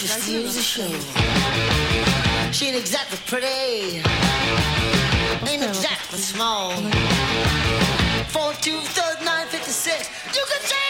she 0.00 0.06
steals 0.06 0.54
the 0.54 0.62
show. 0.62 0.88
She 2.52 2.68
ain't 2.68 2.76
exactly 2.78 3.18
pretty, 3.26 4.00
ain't 5.46 5.62
exactly 5.62 6.18
small. 6.18 6.70
4, 8.30 8.52
You 10.34 10.44
can 10.48 10.60
change. 10.62 10.89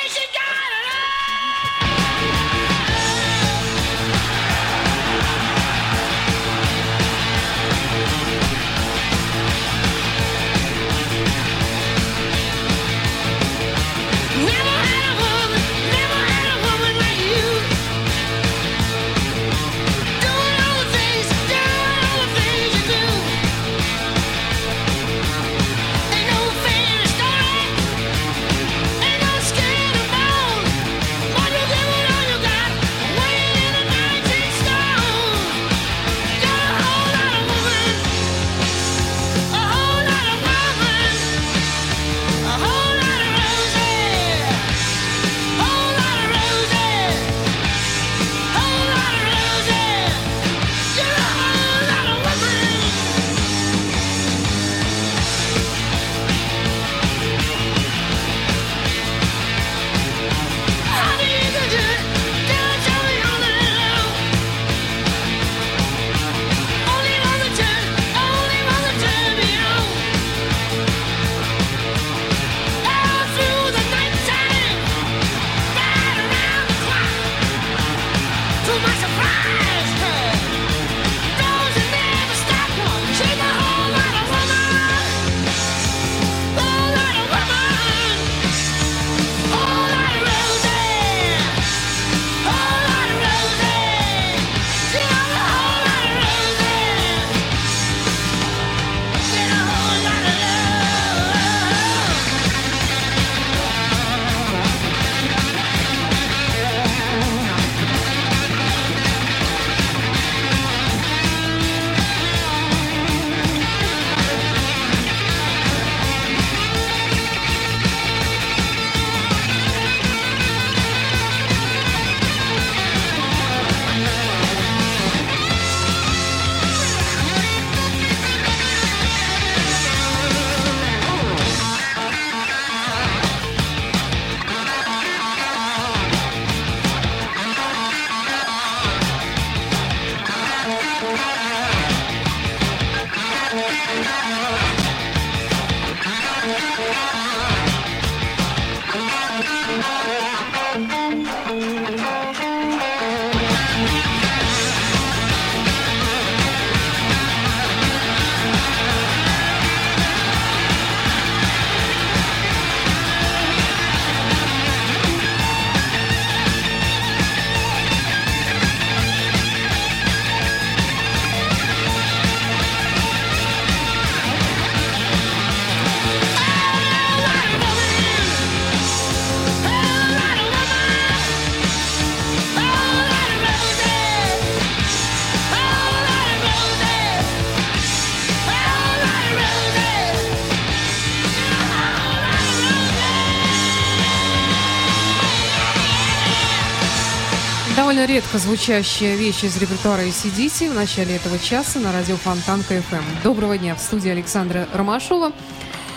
Редко 198.11 198.39
звучащая 198.39 199.15
вещь 199.15 199.45
из 199.45 199.57
репертуара 199.57 200.01
ACDC 200.01 200.69
в 200.69 200.75
начале 200.75 201.15
этого 201.15 201.39
часа 201.39 201.79
на 201.79 201.93
радио 201.93 202.17
Фонтанка 202.17 202.75
FM. 202.75 203.05
Доброго 203.23 203.57
дня. 203.57 203.77
В 203.77 203.81
студии 203.81 204.11
Александра 204.11 204.67
Ромашова 204.75 205.31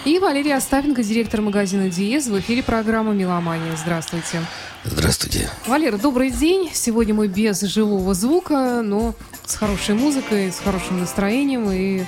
и 0.05 0.19
Валерия 0.19 0.57
Остапенко, 0.57 1.01
директор 1.01 1.41
магазина 1.41 1.89
Диез. 1.89 2.27
В 2.27 2.39
эфире 2.39 2.61
программа 2.61 3.13
«Меломания». 3.13 3.75
Здравствуйте. 3.75 4.41
Здравствуйте. 4.83 5.49
Валера, 5.65 5.97
добрый 5.97 6.29
день. 6.29 6.69
Сегодня 6.71 7.15
мы 7.15 7.27
без 7.27 7.61
живого 7.61 8.13
звука, 8.13 8.83
но 8.83 9.15
с 9.47 9.55
хорошей 9.55 9.95
музыкой, 9.95 10.51
с 10.51 10.59
хорошим 10.59 10.99
настроением 10.99 11.71
и 11.71 12.03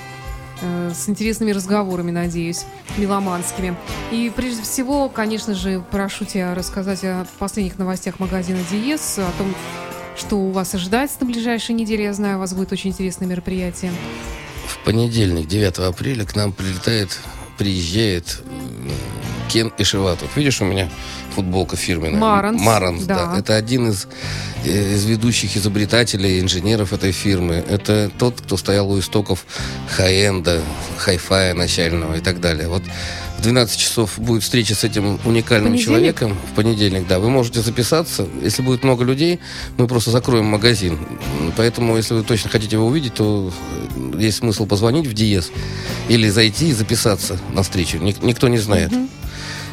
э, 0.60 0.92
с 0.94 1.08
интересными 1.08 1.50
разговорами, 1.50 2.12
надеюсь, 2.12 2.64
меломанскими. 2.96 3.76
И 4.12 4.30
прежде 4.36 4.62
всего, 4.62 5.08
конечно 5.08 5.54
же, 5.54 5.84
прошу 5.90 6.26
тебя 6.26 6.54
рассказать 6.54 7.02
о 7.02 7.26
последних 7.40 7.76
новостях 7.76 8.20
магазина 8.20 8.60
Диез, 8.70 9.18
о 9.18 9.32
том, 9.36 9.52
что 10.18 10.36
у 10.36 10.50
вас 10.50 10.74
ожидается 10.74 11.18
на 11.20 11.26
ближайшей 11.26 11.74
неделе. 11.74 12.04
Я 12.04 12.12
знаю, 12.12 12.36
у 12.36 12.40
вас 12.40 12.54
будет 12.54 12.72
очень 12.72 12.90
интересное 12.90 13.26
мероприятие. 13.26 13.92
В 14.68 14.84
понедельник, 14.84 15.46
9 15.46 15.78
апреля, 15.78 16.24
к 16.24 16.34
нам 16.34 16.52
прилетает, 16.52 17.18
приезжает 17.58 18.42
Кен 19.48 19.72
Ишиватов. 19.78 20.36
Видишь, 20.36 20.60
у 20.60 20.64
меня 20.64 20.88
футболка 21.34 21.76
фирменная. 21.76 22.18
Маранс, 22.18 22.60
Маранс, 22.62 23.04
да. 23.04 23.32
да. 23.32 23.38
Это 23.38 23.56
один 23.56 23.90
из, 23.90 24.08
э, 24.64 24.94
из 24.94 25.04
ведущих 25.04 25.56
изобретателей, 25.56 26.40
инженеров 26.40 26.92
этой 26.92 27.12
фирмы. 27.12 27.64
Это 27.68 28.10
тот, 28.18 28.40
кто 28.40 28.56
стоял 28.56 28.90
у 28.90 28.98
истоков 28.98 29.46
хай-энда, 29.96 30.60
хай-фая 30.96 31.54
начального 31.54 32.16
и 32.16 32.20
так 32.20 32.40
далее. 32.40 32.68
Вот 32.68 32.82
в 33.38 33.42
12 33.42 33.78
часов 33.78 34.18
будет 34.18 34.42
встреча 34.42 34.74
с 34.74 34.84
этим 34.84 35.18
уникальным 35.24 35.76
человеком. 35.76 36.36
В 36.52 36.54
понедельник, 36.54 37.06
да. 37.06 37.18
Вы 37.18 37.30
можете 37.30 37.60
записаться. 37.60 38.26
Если 38.42 38.62
будет 38.62 38.82
много 38.82 39.04
людей, 39.04 39.40
мы 39.76 39.86
просто 39.86 40.10
закроем 40.10 40.46
магазин. 40.46 40.98
Поэтому, 41.56 41.96
если 41.96 42.14
вы 42.14 42.22
точно 42.22 42.50
хотите 42.50 42.76
его 42.76 42.86
увидеть, 42.86 43.14
то 43.14 43.52
есть 44.18 44.38
смысл 44.38 44.66
позвонить 44.66 45.06
в 45.06 45.12
Диез 45.12 45.50
или 46.08 46.28
зайти 46.28 46.70
и 46.70 46.72
записаться 46.72 47.38
на 47.52 47.62
встречу. 47.62 47.98
Ник- 47.98 48.22
никто 48.22 48.48
не 48.48 48.58
знает, 48.58 48.92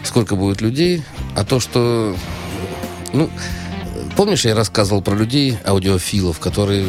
сколько 0.03 0.35
будет 0.35 0.61
людей. 0.61 1.03
А 1.35 1.43
то, 1.45 1.59
что... 1.59 2.15
Ну, 3.13 3.29
помнишь, 4.15 4.45
я 4.45 4.55
рассказывал 4.55 5.01
про 5.01 5.15
людей, 5.15 5.57
аудиофилов, 5.65 6.39
которые 6.39 6.83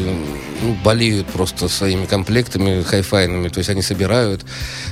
ну, 0.63 0.77
болеют 0.85 1.27
просто 1.29 1.69
своими 1.69 2.07
комплектами 2.07 2.83
хай-файными. 2.83 3.49
То 3.49 3.59
есть 3.59 3.71
они 3.71 3.83
собирают, 3.83 4.45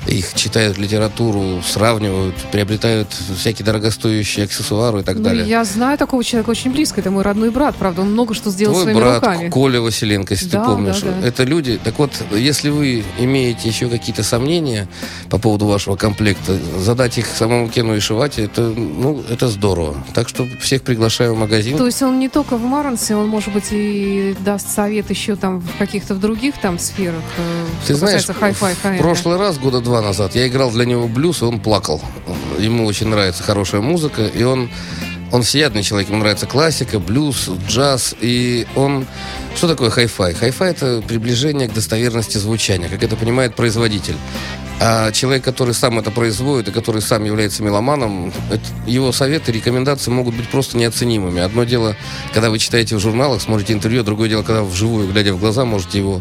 их 0.06 0.34
читают 0.34 0.78
литературу, 0.78 1.62
сравнивают, 1.66 2.34
приобретают 2.50 3.08
всякие 3.38 3.64
дорогостоящие 3.66 4.44
аксессуары 4.44 5.00
и 5.00 5.02
так 5.02 5.16
Ну, 5.16 5.22
далее. 5.24 5.46
я 5.48 5.64
знаю 5.64 5.98
такого 5.98 6.24
человека 6.24 6.50
очень 6.50 6.72
близко. 6.72 7.00
Это 7.00 7.10
мой 7.10 7.22
родной 7.22 7.50
брат, 7.50 7.76
правда. 7.76 8.02
Он 8.02 8.12
много 8.12 8.34
что 8.34 8.50
сделал 8.50 8.74
Твой 8.74 8.84
своими 8.84 8.98
брат 8.98 9.16
руками. 9.22 9.48
Коля 9.50 9.80
Василенко, 9.80 10.34
если 10.34 10.48
Да, 10.48 10.60
ты 10.60 10.70
помнишь. 10.70 11.00
да, 11.00 11.10
да. 11.20 11.26
Это 11.26 11.44
люди. 11.44 11.78
Так 11.82 11.98
вот, 11.98 12.12
если 12.32 12.70
вы 12.70 13.04
имеете 13.18 13.68
еще 13.68 13.88
какие-то 13.88 14.22
сомнения 14.22 14.88
по 15.28 15.38
поводу 15.38 15.66
вашего 15.66 15.96
комплекта, 15.96 16.56
задать 16.78 17.18
их 17.18 17.26
самому 17.26 17.68
Кену 17.68 17.96
Ишивате, 17.96 18.44
это, 18.44 18.62
ну, 18.62 19.22
это 19.28 19.48
здорово. 19.48 19.96
Так 20.14 20.28
что 20.28 20.46
всех 20.60 20.82
приглашаю 20.82 21.34
в 21.34 21.38
магазин. 21.38 21.76
То 21.76 21.86
есть 21.86 22.02
он 22.02 22.21
не 22.22 22.28
только 22.28 22.56
в 22.56 22.62
Марансе, 22.62 23.16
он, 23.16 23.26
может 23.28 23.52
быть, 23.52 23.72
и 23.72 24.36
даст 24.44 24.68
совет 24.72 25.10
еще 25.10 25.34
там 25.34 25.58
в 25.58 25.76
каких-то 25.76 26.14
других 26.14 26.54
там 26.56 26.78
сферах. 26.78 27.22
э, 27.36 27.64
Ты 27.84 27.94
знаешь, 27.94 28.24
в 28.24 28.98
прошлый 28.98 29.38
раз, 29.38 29.58
года 29.58 29.80
два 29.80 30.00
назад, 30.00 30.36
я 30.36 30.46
играл 30.46 30.70
для 30.70 30.84
него 30.84 31.08
блюз, 31.08 31.42
и 31.42 31.44
он 31.44 31.58
плакал. 31.58 32.00
Ему 32.60 32.86
очень 32.86 33.08
нравится 33.08 33.42
хорошая 33.42 33.80
музыка, 33.80 34.24
и 34.24 34.44
он, 34.44 34.70
он 35.32 35.42
всеядный 35.42 35.82
человек, 35.82 36.10
ему 36.10 36.20
нравится 36.20 36.46
классика, 36.46 37.00
блюз, 37.00 37.50
джаз, 37.68 38.14
и 38.20 38.68
он... 38.76 39.04
Что 39.56 39.66
такое 39.66 39.90
хай-фай? 39.90 40.32
Хай-фай— 40.34 40.70
это 40.72 41.02
приближение 41.06 41.68
к 41.68 41.74
достоверности 41.74 42.38
звучания, 42.38 42.88
как 42.88 43.02
это 43.02 43.16
понимает 43.16 43.56
производитель. 43.56 44.16
А 44.84 45.12
человек, 45.12 45.44
который 45.44 45.74
сам 45.74 46.00
это 46.00 46.10
производит 46.10 46.66
и 46.66 46.72
который 46.72 47.02
сам 47.02 47.24
является 47.24 47.62
меломаном, 47.62 48.32
это- 48.50 48.90
его 48.90 49.12
советы, 49.12 49.52
рекомендации 49.52 50.10
могут 50.10 50.34
быть 50.34 50.48
просто 50.48 50.76
неоценимыми. 50.76 51.40
Одно 51.40 51.62
дело, 51.62 51.94
когда 52.34 52.50
вы 52.50 52.58
читаете 52.58 52.96
в 52.96 52.98
журналах, 52.98 53.40
смотрите 53.40 53.74
интервью, 53.74 54.02
другое 54.02 54.28
дело, 54.28 54.42
когда 54.42 54.64
вживую, 54.64 55.06
глядя 55.06 55.34
в 55.34 55.38
глаза, 55.38 55.64
можете 55.64 55.98
его 55.98 56.20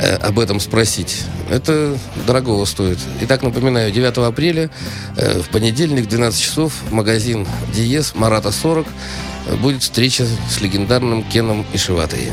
э, 0.00 0.14
об 0.16 0.38
этом 0.38 0.60
спросить. 0.60 1.24
Это 1.50 1.94
дорогого 2.26 2.64
стоит. 2.64 2.96
Итак, 3.20 3.42
напоминаю, 3.42 3.92
9 3.92 4.16
апреля 4.26 4.70
э, 5.18 5.42
в 5.42 5.50
понедельник 5.50 6.06
в 6.06 6.08
12 6.08 6.40
часов 6.40 6.72
магазин 6.90 7.46
Диез 7.74 8.14
Марата 8.14 8.50
40 8.50 8.86
э, 9.46 9.56
будет 9.56 9.82
встреча 9.82 10.26
с 10.48 10.62
легендарным 10.62 11.22
Кеном 11.22 11.66
Ишиватой. 11.74 12.32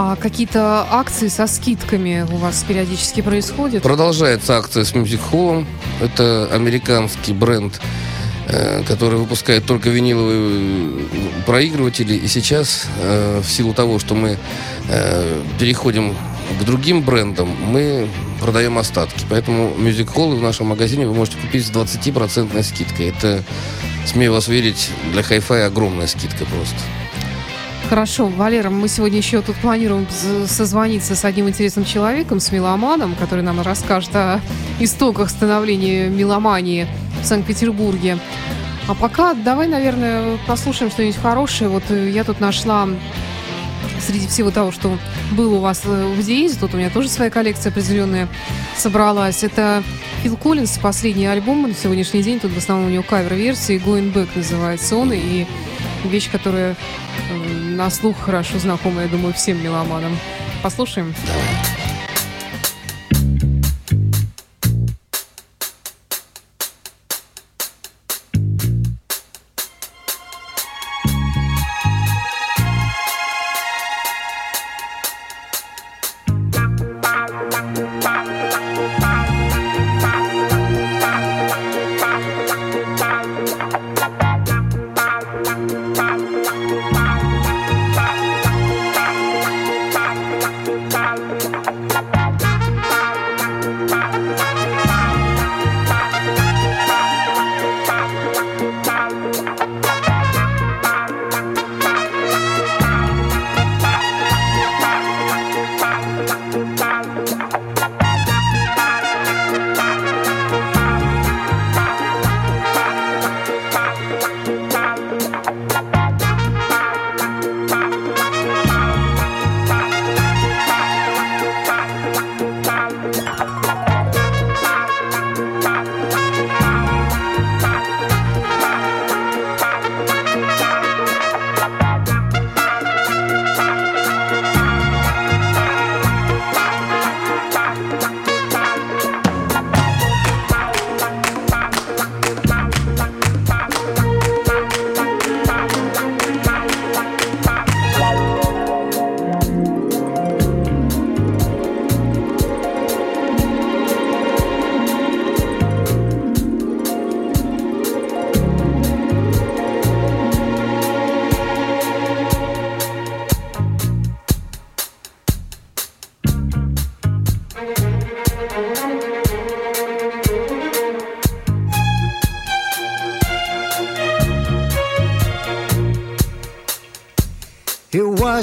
А 0.00 0.14
какие-то 0.14 0.86
акции 0.88 1.26
со 1.26 1.48
скидками 1.48 2.24
у 2.30 2.36
вас 2.36 2.62
периодически 2.62 3.20
происходят? 3.20 3.82
Продолжается 3.82 4.56
акция 4.56 4.84
с 4.84 4.92
Music 4.92 5.18
Hall. 5.32 5.66
Это 6.00 6.48
американский 6.52 7.32
бренд, 7.32 7.80
э, 8.46 8.84
который 8.86 9.18
выпускает 9.18 9.66
только 9.66 9.90
виниловые 9.90 11.00
э, 11.00 11.42
проигрыватели. 11.46 12.14
И 12.14 12.28
сейчас, 12.28 12.86
э, 13.00 13.40
в 13.44 13.50
силу 13.50 13.74
того, 13.74 13.98
что 13.98 14.14
мы 14.14 14.38
переходим 15.58 16.14
к 16.60 16.64
другим 16.64 17.02
брендам, 17.02 17.48
мы 17.60 18.08
продаем 18.40 18.78
остатки. 18.78 19.26
Поэтому 19.28 19.70
Music 19.76 20.14
Hall 20.14 20.36
в 20.36 20.40
нашем 20.40 20.66
магазине 20.68 21.08
вы 21.08 21.14
можете 21.14 21.38
купить 21.38 21.66
с 21.66 21.70
20% 21.72 22.62
скидкой. 22.62 23.08
Это, 23.08 23.42
смею 24.06 24.32
вас 24.32 24.46
верить, 24.46 24.90
для 25.12 25.24
хай-фай 25.24 25.66
огромная 25.66 26.06
скидка 26.06 26.44
просто. 26.44 26.76
Хорошо, 27.88 28.26
Валера, 28.26 28.68
мы 28.68 28.86
сегодня 28.86 29.16
еще 29.16 29.40
тут 29.40 29.56
планируем 29.56 30.06
созвониться 30.46 31.16
с 31.16 31.24
одним 31.24 31.48
интересным 31.48 31.86
человеком, 31.86 32.38
с 32.38 32.52
меломаном, 32.52 33.14
который 33.14 33.42
нам 33.42 33.62
расскажет 33.62 34.14
о 34.14 34.42
истоках 34.78 35.30
становления 35.30 36.10
меломании 36.10 36.86
в 37.22 37.24
Санкт-Петербурге. 37.24 38.18
А 38.88 38.94
пока 38.94 39.32
давай, 39.32 39.68
наверное, 39.68 40.36
послушаем 40.46 40.90
что-нибудь 40.90 41.16
хорошее. 41.16 41.70
Вот 41.70 41.84
э, 41.88 42.10
я 42.10 42.24
тут 42.24 42.40
нашла 42.40 42.86
среди 44.06 44.26
всего 44.26 44.50
того, 44.50 44.70
что 44.70 44.98
было 45.32 45.56
у 45.56 45.60
вас 45.60 45.82
э, 45.86 46.14
в 46.14 46.22
Диезе, 46.22 46.58
тут 46.60 46.74
у 46.74 46.76
меня 46.76 46.90
тоже 46.90 47.08
своя 47.08 47.30
коллекция 47.30 47.70
определенная 47.70 48.28
собралась. 48.76 49.42
Это 49.42 49.82
Фил 50.22 50.36
Коллинз, 50.36 50.78
последний 50.78 51.26
альбом 51.26 51.62
на 51.62 51.74
сегодняшний 51.74 52.22
день. 52.22 52.38
Тут 52.38 52.52
в 52.52 52.58
основном 52.58 52.88
у 52.88 52.92
него 52.92 53.02
кавер-версии 53.02 53.82
«Going 53.82 54.12
Back» 54.12 54.28
называется 54.34 54.96
он. 54.96 55.12
И 55.14 55.46
вещь, 56.04 56.30
которая 56.30 56.76
э, 57.30 57.57
на 57.78 57.90
слух 57.90 58.18
хорошо 58.18 58.58
знакома, 58.58 59.02
я 59.02 59.08
думаю, 59.08 59.32
всем 59.32 59.62
меломанам. 59.62 60.18
Послушаем. 60.64 61.10
It 61.10 61.77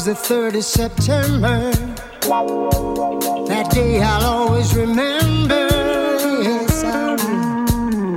the 0.06 0.12
3rd 0.12 0.58
of 0.58 0.64
September. 0.64 1.72
That 3.48 3.72
day 3.72 4.04
I'll 4.04 4.24
always 4.24 4.76
remember. 4.76 5.68
Yes, 6.44 6.84
I 6.84 7.16
will. 7.16 8.16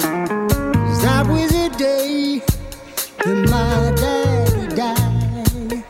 That 1.01 1.27
was 1.27 1.51
the 1.51 1.71
day 1.79 2.43
that 3.25 3.39
my 3.49 3.91
daddy 3.97 4.67
died. 4.77 5.85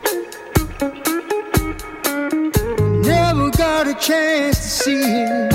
Never 3.05 3.49
got 3.49 3.87
a 3.87 3.93
chance 3.95 4.57
to 4.57 4.69
see 4.83 5.03
him. 5.03 5.49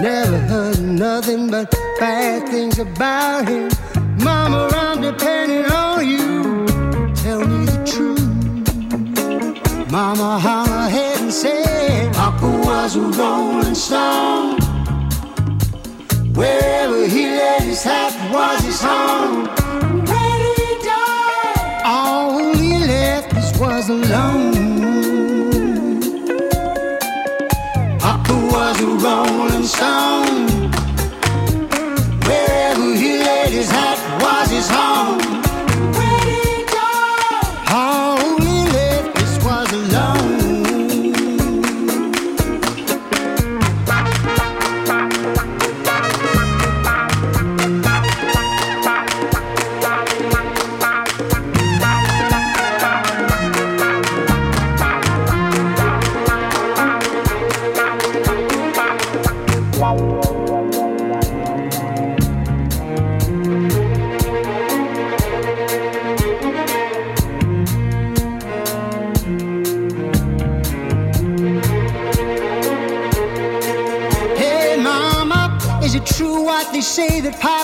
Never 0.00 0.38
heard 0.50 0.80
nothing 0.80 1.48
but 1.48 1.70
bad 2.00 2.48
things 2.48 2.80
about 2.80 3.48
him. 3.48 3.70
Mama, 4.18 4.68
I'm 4.72 5.00
depending 5.00 5.70
on. 5.70 5.91
Mama 9.92 10.38
hung 10.38 10.66
her 10.68 10.88
head 10.88 11.20
and 11.20 11.30
said, 11.30 12.14
Papa 12.14 12.46
was 12.64 12.96
a 12.96 13.00
rolling 13.02 13.74
stone. 13.74 14.58
Wherever 16.32 17.06
he 17.06 17.26
laid 17.26 17.60
his 17.60 17.82
hat 17.82 18.14
was 18.32 18.64
his 18.64 18.80
home. 18.80 19.44
When 20.10 20.40
he 20.56 20.78
died, 20.82 21.82
all 21.84 22.38
he 22.56 22.78
left 22.86 23.34
us 23.34 23.52
was 23.60 23.90
alone. 23.90 26.00
Papa 27.98 28.32
was 28.50 28.80
a 28.80 28.86
rolling 28.86 29.64
stone. 29.64 30.41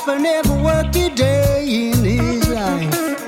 Papa 0.09 0.23
never 0.23 0.55
worked 0.63 0.97
a 0.97 1.11
day 1.11 1.91
in 1.91 2.03
his 2.03 2.49
life? 2.49 3.21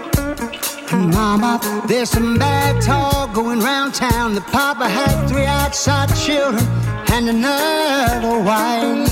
Mama, 0.94 1.60
there's 1.86 2.08
some 2.08 2.38
bad 2.38 2.80
talk 2.80 3.34
going 3.34 3.60
round 3.60 3.92
town 3.92 4.34
that 4.34 4.46
Papa 4.46 4.88
had 4.88 5.26
three 5.28 5.44
outside 5.44 6.08
children 6.16 6.64
and 7.12 7.28
another 7.28 8.40
wife. 8.40 9.10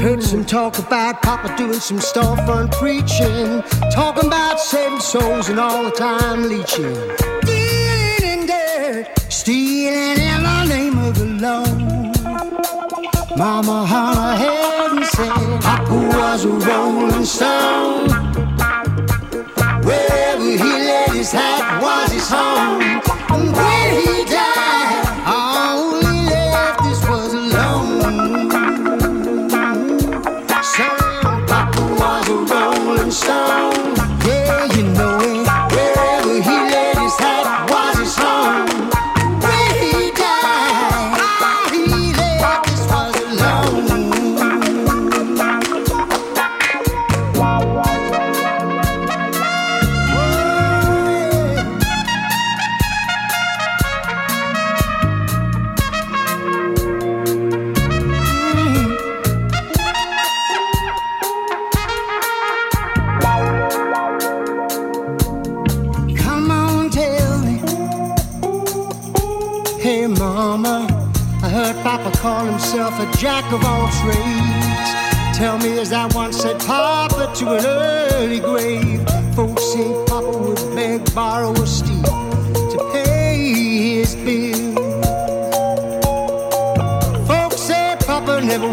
Heard 0.00 0.22
some 0.22 0.46
talk 0.46 0.78
about 0.78 1.20
Papa 1.20 1.54
doing 1.58 1.74
some 1.74 2.00
stuff 2.00 2.38
storefront 2.38 2.72
preaching, 2.72 3.60
talking 3.92 4.26
about 4.26 4.58
saving 4.58 5.00
souls 5.00 5.50
and 5.50 5.60
all 5.60 5.84
the 5.84 5.90
time 5.90 6.44
leeching. 6.48 6.94
Dealing 7.44 8.40
in 8.40 8.46
dirt, 8.46 9.06
stealing 9.28 10.18
in 10.18 10.42
the 10.44 10.64
name 10.64 10.98
of 10.98 11.18
the 11.18 11.26
Lord. 11.26 11.90
Mama 13.36 13.84
hung 13.84 14.16
her 14.16 14.36
head 14.36 14.90
and 14.92 15.04
said, 15.04 15.59
Papa 15.90 16.06
was 16.06 16.44
a 16.44 16.48
rolling 16.48 17.24
stone. 17.24 18.08
Wherever 19.82 20.44
he 20.44 20.58
laid 20.58 21.10
his 21.10 21.32
hat 21.32 21.82
was 21.82 22.12
his 22.12 22.28
home. 22.28 22.80
And 23.30 23.52
when 23.56 24.00
he 24.00 24.19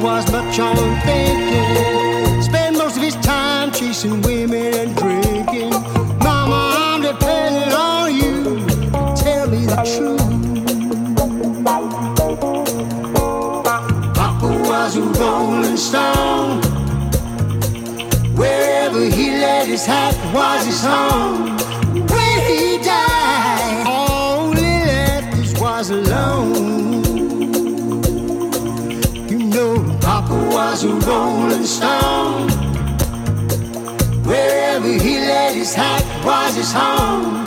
was 0.02 0.32
much 0.32 0.60
on 0.60 0.76
thinking. 1.02 2.42
Spend 2.42 2.78
most 2.78 2.98
of 2.98 3.04
his 3.04 3.16
time 3.16 3.72
chasing 3.72 4.22
women 4.22 4.74
and 4.74 4.96
drinking. 4.96 5.70
Mama, 6.20 6.74
I'm 6.76 7.02
depending 7.02 7.74
on 7.74 8.16
you. 8.16 8.66
Tell 9.16 9.48
me 9.48 9.66
the 9.66 9.76
truth. 9.96 10.18
Papa 14.16 14.48
was 14.70 14.98
a 14.98 15.02
rolling 15.02 15.78
stone. 15.78 16.62
Wherever 18.36 19.02
he 19.02 19.32
laid 19.32 19.68
his 19.68 19.86
hat 19.86 20.16
was 20.34 20.66
his 20.66 20.84
home. 20.84 21.67
Was 30.78 30.84
a 30.84 31.10
rolling 31.10 31.66
stone. 31.66 32.50
Wherever 34.26 34.88
he 34.88 35.20
laid 35.20 35.56
his 35.56 35.74
hat 35.74 36.04
was 36.24 36.56
his 36.56 36.72
home. 36.72 37.46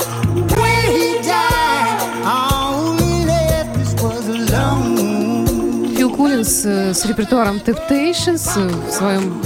When 0.59 0.85
he 0.97 1.23
died, 1.23 2.01
all 2.25 2.97
he 2.99 3.25
left 3.25 4.03
was 4.03 4.29
alone. 4.29 5.95
Фил 5.97 6.11
Коллинз 6.11 6.65
э, 6.65 6.93
с 6.93 7.05
репертуаром 7.07 7.59
Temptations 7.59 8.51
э, 8.57 8.69
в 8.69 8.91
своем 8.91 9.41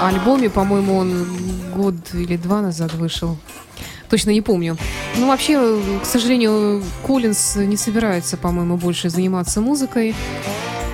альбоме, 0.00 0.50
по-моему, 0.50 0.96
он 0.96 1.26
год 1.76 1.94
или 2.14 2.36
два 2.36 2.62
назад 2.62 2.94
вышел. 2.94 3.36
Точно 4.10 4.30
не 4.30 4.40
помню. 4.40 4.76
Ну, 5.16 5.28
вообще, 5.28 5.54
э, 5.54 6.00
к 6.02 6.04
сожалению, 6.04 6.82
Коллинз 7.06 7.56
не 7.56 7.76
собирается, 7.76 8.36
по-моему, 8.36 8.76
больше 8.76 9.08
заниматься 9.08 9.60
музыкой. 9.60 10.16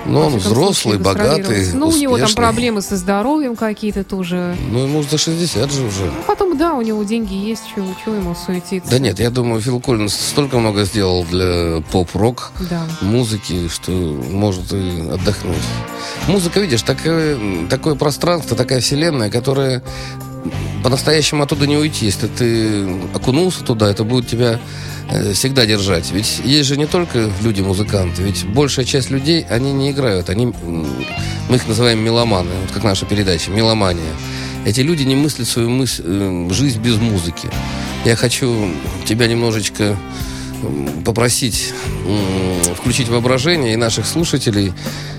Но 0.05 0.21
Во 0.21 0.25
он 0.27 0.37
взрослый, 0.37 0.97
богатый. 0.99 1.71
Ну, 1.73 1.87
у 1.87 1.95
него 1.95 2.13
там 2.17 2.25
успешный. 2.25 2.35
проблемы 2.35 2.81
со 2.81 2.95
здоровьем 2.97 3.55
какие-то 3.55 4.03
тоже. 4.03 4.55
Ну, 4.69 4.83
ему 4.83 5.03
за 5.03 5.17
60 5.17 5.71
же 5.71 5.83
уже. 5.83 6.05
Ну, 6.05 6.11
потом, 6.27 6.57
да, 6.57 6.73
у 6.75 6.81
него 6.81 7.03
деньги 7.03 7.33
есть, 7.33 7.63
чего 7.73 8.15
ему 8.15 8.35
суетиться. 8.35 8.89
Да 8.91 8.99
нет, 8.99 9.19
я 9.19 9.29
думаю, 9.29 9.61
Фил 9.61 9.79
Коллинз 9.79 10.13
столько 10.13 10.59
много 10.59 10.83
сделал 10.85 11.23
для 11.25 11.81
поп-рок 11.91 12.51
Да. 12.69 12.85
музыки, 13.01 13.67
что 13.67 13.91
может 13.91 14.71
и 14.73 15.09
отдохнуть. 15.11 15.55
Музыка, 16.27 16.59
видишь, 16.59 16.83
такое, 16.83 17.37
такое 17.69 17.95
пространство, 17.95 18.55
такая 18.55 18.79
вселенная, 18.81 19.29
которая 19.31 19.81
по-настоящему 20.83 21.43
оттуда 21.43 21.65
не 21.67 21.77
уйти. 21.77 22.05
Если 22.05 22.27
ты 22.27 22.87
окунулся 23.13 23.63
туда, 23.63 23.89
это 23.89 24.03
будет 24.03 24.27
тебя 24.27 24.59
всегда 25.33 25.65
держать. 25.65 26.11
Ведь 26.11 26.41
есть 26.43 26.69
же 26.69 26.77
не 26.77 26.85
только 26.85 27.29
люди-музыканты, 27.41 28.23
ведь 28.23 28.45
большая 28.45 28.85
часть 28.85 29.09
людей, 29.09 29.45
они 29.49 29.71
не 29.73 29.91
играют, 29.91 30.29
они, 30.29 30.53
мы 31.49 31.55
их 31.55 31.67
называем 31.67 31.99
меломаны, 31.99 32.51
вот 32.61 32.71
как 32.71 32.83
наша 32.83 33.05
передача, 33.05 33.51
меломания. 33.51 34.13
Эти 34.65 34.81
люди 34.81 35.03
не 35.03 35.15
мыслят 35.15 35.47
свою 35.47 35.69
мысль, 35.69 36.03
э, 36.05 36.47
жизнь 36.51 36.81
без 36.81 36.97
музыки. 36.97 37.49
Я 38.03 38.15
хочу 38.15 38.71
тебя 39.05 39.27
немножечко 39.27 39.95
попросить 41.03 41.73
включить 42.75 43.09
воображение 43.09 43.73
и 43.73 43.75
наших 43.75 44.07
слушателей 44.07 44.73
Э, 44.73 45.14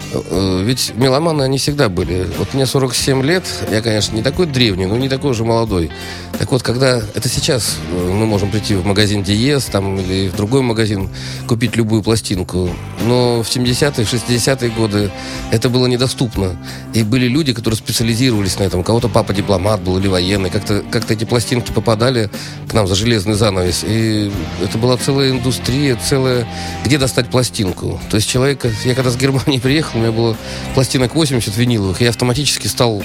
Ведь 0.62 0.92
меломаны 0.96 1.42
они 1.42 1.58
всегда 1.58 1.88
были. 1.88 2.26
Вот 2.38 2.54
мне 2.54 2.66
47 2.66 3.22
лет, 3.22 3.44
я, 3.70 3.80
конечно, 3.80 4.14
не 4.14 4.22
такой 4.22 4.46
древний, 4.46 4.86
но 4.86 4.96
не 4.96 5.08
такой 5.08 5.30
уже 5.30 5.44
молодой. 5.44 5.90
Так 6.38 6.52
вот, 6.52 6.62
когда 6.62 7.00
это 7.14 7.28
сейчас 7.28 7.76
э, 7.90 8.10
мы 8.12 8.26
можем 8.26 8.50
прийти 8.50 8.74
в 8.74 8.84
магазин 8.84 9.22
Диез 9.22 9.64
там, 9.64 9.98
или 9.98 10.28
в 10.28 10.36
другой 10.36 10.62
магазин, 10.62 11.08
купить 11.48 11.76
любую 11.76 12.02
пластинку. 12.02 12.68
Но 13.04 13.42
в 13.42 13.48
70-е, 13.48 14.04
60-е 14.04 14.70
годы 14.70 15.10
это 15.50 15.68
было 15.68 15.86
недоступно. 15.86 16.56
И 16.92 17.02
были 17.02 17.26
люди, 17.26 17.52
которые 17.52 17.78
специализировались 17.78 18.58
на 18.58 18.64
этом. 18.64 18.80
У 18.80 18.82
кого-то 18.82 19.08
папа 19.08 19.32
дипломат 19.32 19.80
был 19.80 19.98
или 19.98 20.08
военный. 20.08 20.50
Как-то 20.50 20.82
как 20.90 21.10
эти 21.10 21.24
пластинки 21.24 21.72
попадали 21.72 22.30
к 22.68 22.74
нам 22.74 22.86
за 22.86 22.94
железный 22.94 23.34
занавес. 23.34 23.84
И 23.86 24.30
это 24.62 24.78
была 24.78 24.96
целая 24.96 25.30
индустрия, 25.30 25.96
целая... 25.96 26.46
Где 26.84 26.98
достать 26.98 27.28
пластинку? 27.28 28.00
То 28.10 28.16
есть 28.16 28.28
человек... 28.28 28.66
Я 28.84 28.94
когда 28.94 29.10
с 29.10 29.16
Германии 29.16 29.58
приехал, 29.62 29.98
меня 30.06 30.16
было 30.16 30.36
пластинок 30.74 31.14
80 31.14 31.56
виниловых, 31.56 32.00
и 32.00 32.04
я 32.04 32.10
автоматически 32.10 32.66
стал 32.66 33.02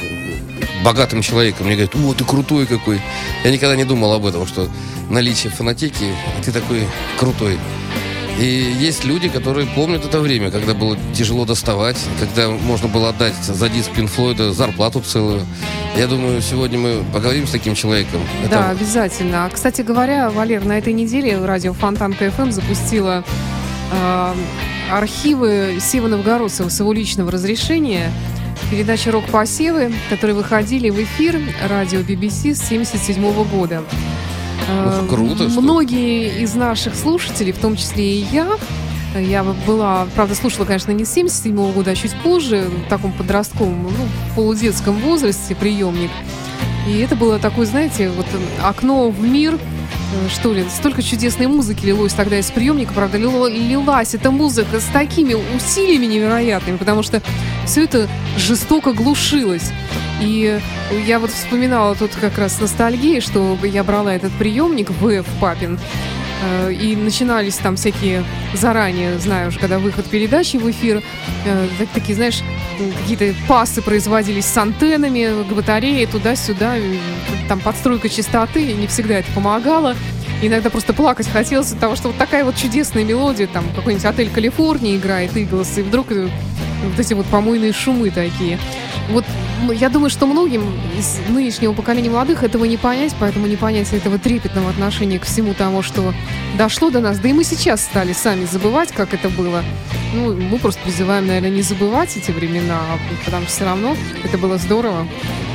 богатым 0.84 1.22
человеком. 1.22 1.66
Мне 1.68 1.76
говорят, 1.76 1.96
о, 1.96 2.14
ты 2.14 2.24
крутой 2.24 2.66
какой. 2.66 3.02
Я 3.44 3.52
никогда 3.52 3.76
не 3.76 3.86
думал 3.86 4.14
об 4.14 4.26
этом, 4.26 4.46
что 4.48 4.70
наличие 5.10 5.52
фонотеки, 5.52 6.04
и 6.04 6.44
ты 6.44 6.52
такой 6.52 6.88
крутой. 7.20 7.58
И 8.40 8.46
есть 8.80 9.04
люди, 9.04 9.28
которые 9.30 9.68
помнят 9.68 10.06
это 10.06 10.20
время, 10.20 10.50
когда 10.52 10.74
было 10.74 10.98
тяжело 11.14 11.46
доставать, 11.46 11.98
когда 12.20 12.50
можно 12.50 12.88
было 12.88 13.10
отдать 13.10 13.36
за 13.44 13.70
диск 13.70 13.92
Pink 13.92 14.08
Floyd 14.08 14.46
а 14.46 14.54
зарплату 14.54 15.02
целую. 15.02 15.46
Я 15.98 16.08
думаю, 16.08 16.42
сегодня 16.42 16.80
мы 16.80 17.04
поговорим 17.14 17.46
с 17.46 17.52
таким 17.52 17.76
человеком. 17.76 18.22
Это- 18.44 18.50
Да, 18.52 18.70
обязательно. 18.70 19.46
А, 19.46 19.50
Кстати 19.50 19.82
говоря, 19.82 20.30
Валер, 20.30 20.64
на 20.64 20.78
этой 20.78 20.94
неделе 20.94 21.44
радио 21.44 21.74
Фонтанка 21.74 22.14
FM 22.14 22.52
запустила 22.52 23.24
э, 23.92 24.34
архивы 24.92 25.78
Севы 25.80 26.08
Новгородцева 26.08 26.70
с 26.70 26.80
его 26.80 26.94
личного 26.94 27.32
разрешения. 27.32 28.12
Передача 28.70 29.12
«Рок-посевы», 29.12 29.92
которые 30.10 30.36
выходили 30.36 30.90
в 30.90 31.02
эфир 31.02 31.40
радио 31.68 32.00
BBC 32.00 32.54
с 32.56 32.62
1977 32.62 33.44
года. 33.46 33.84
Э, 34.70 35.02
Ух, 35.04 35.10
круто, 35.10 35.50
что- 35.50 35.62
Многие 35.62 36.42
из 36.44 36.54
наших 36.56 36.96
слушателей, 36.96 37.52
в 37.52 37.58
том 37.58 37.76
числе 37.76 38.20
и 38.20 38.26
я, 38.32 38.48
я 39.20 39.44
была, 39.44 40.08
правда, 40.16 40.36
слушала, 40.36 40.66
конечно, 40.66 40.92
не 40.92 41.04
с 41.06 41.12
77 41.12 41.72
года, 41.74 41.92
а 41.92 41.96
чуть 41.96 42.14
позже, 42.24 42.70
в 42.86 42.90
таком 42.90 43.12
подростковом, 43.12 43.84
ну, 43.84 43.92
полудетском 44.36 44.96
возрасте 45.00 45.56
приемник. 45.56 46.12
И 46.88 47.00
это 47.00 47.16
было 47.16 47.40
такое, 47.40 47.66
знаете, 47.66 48.10
вот 48.10 48.26
э, 48.34 48.38
окно 48.68 49.10
в 49.10 49.22
мир, 49.22 49.56
э, 49.56 49.58
что 50.30 50.54
ли, 50.54 50.66
столько 50.70 51.02
чудесной 51.02 51.48
музыки 51.48 51.86
лилось 51.86 52.14
тогда 52.14 52.38
из 52.40 52.52
приемника, 52.52 52.94
правда, 52.94 53.18
лило- 53.18 53.48
лилась 53.48 54.14
эта 54.14 54.32
музыка 54.32 54.80
с 54.80 54.86
такими 54.86 55.36
усилиями 55.56 56.06
невероятными, 56.06 56.78
потому 56.78 57.04
что 57.04 57.22
все 57.66 57.84
это 57.84 58.08
жестоко 58.38 58.94
глушилось. 58.94 59.72
И 60.22 60.60
я 61.08 61.20
вот 61.20 61.32
вспоминала 61.32 61.96
тут 61.96 62.12
как 62.20 62.38
раз 62.38 62.60
ностальгии, 62.60 63.20
что 63.20 63.58
я 63.64 63.84
брала 63.84 64.14
этот 64.14 64.32
приемник 64.34 64.92
ВФ 64.92 65.26
Папин, 65.40 65.76
э, 65.76 66.21
и 66.72 66.96
начинались 66.96 67.56
там 67.56 67.76
всякие 67.76 68.24
заранее, 68.54 69.20
знаю 69.20 69.50
уже, 69.50 69.60
когда 69.60 69.80
выход 69.80 70.06
передачи 70.06 70.58
в 70.58 70.70
эфир, 70.70 71.04
э, 71.46 71.68
так- 71.78 71.90
такие, 71.94 72.16
знаешь, 72.16 72.42
какие-то 73.02 73.34
пасы 73.48 73.82
производились 73.82 74.46
с 74.46 74.58
антеннами 74.58 75.44
к 75.44 75.54
батарее, 75.54 76.08
туда-сюда, 76.08 76.76
там 77.48 77.60
подстройка 77.60 78.10
частоты, 78.10 78.72
и 78.72 78.74
не 78.74 78.88
всегда 78.88 79.20
это 79.20 79.32
помогало. 79.34 79.96
Иногда 80.42 80.72
просто 80.72 80.94
плакать 80.94 81.28
хотелось 81.28 81.72
от 81.72 81.80
того, 81.80 81.96
что 81.96 82.08
вот 82.08 82.18
такая 82.18 82.44
вот 82.44 82.56
чудесная 82.56 83.04
мелодия, 83.04 83.46
там 83.46 83.64
какой-нибудь 83.76 84.06
отель 84.06 84.30
Калифорния 84.30 84.96
играет, 84.96 85.38
Иглас, 85.38 85.78
и 85.78 85.84
вдруг 85.84 86.12
э, 86.12 86.30
вот 86.84 87.00
эти 87.00 87.14
вот 87.14 87.28
помойные 87.28 87.74
шумы 87.74 88.10
такие. 88.10 88.58
Вот 89.10 89.26
я 89.70 89.90
думаю, 89.90 90.10
что 90.10 90.26
многим 90.26 90.64
из 90.98 91.20
нынешнего 91.30 91.74
поколения 91.74 92.10
молодых 92.10 92.44
этого 92.44 92.66
не 92.66 92.78
понять, 92.78 93.14
поэтому 93.20 93.48
не 93.48 93.56
понять 93.56 93.94
этого 93.94 94.18
трепетного 94.18 94.70
отношения 94.70 95.20
к 95.20 95.26
всему 95.26 95.54
тому, 95.54 95.82
что 95.82 96.14
дошло 96.58 96.90
до 96.90 97.00
нас. 97.00 97.20
Да 97.20 97.30
и 97.30 97.34
мы 97.34 97.44
сейчас 97.44 97.82
стали 97.82 98.14
сами 98.14 98.46
забывать, 98.46 98.92
как 98.92 99.14
это 99.14 99.30
было. 99.30 99.64
Ну, 100.14 100.36
мы 100.36 100.58
просто 100.58 100.82
призываем, 100.82 101.28
наверное, 101.28 101.52
не 101.52 101.62
забывать 101.62 102.18
эти 102.18 102.32
времена, 102.32 102.82
потому 103.24 103.44
что 103.44 103.52
все 103.52 103.66
равно 103.66 103.96
это 104.24 104.38
было 104.38 104.58
здорово. 104.58 105.08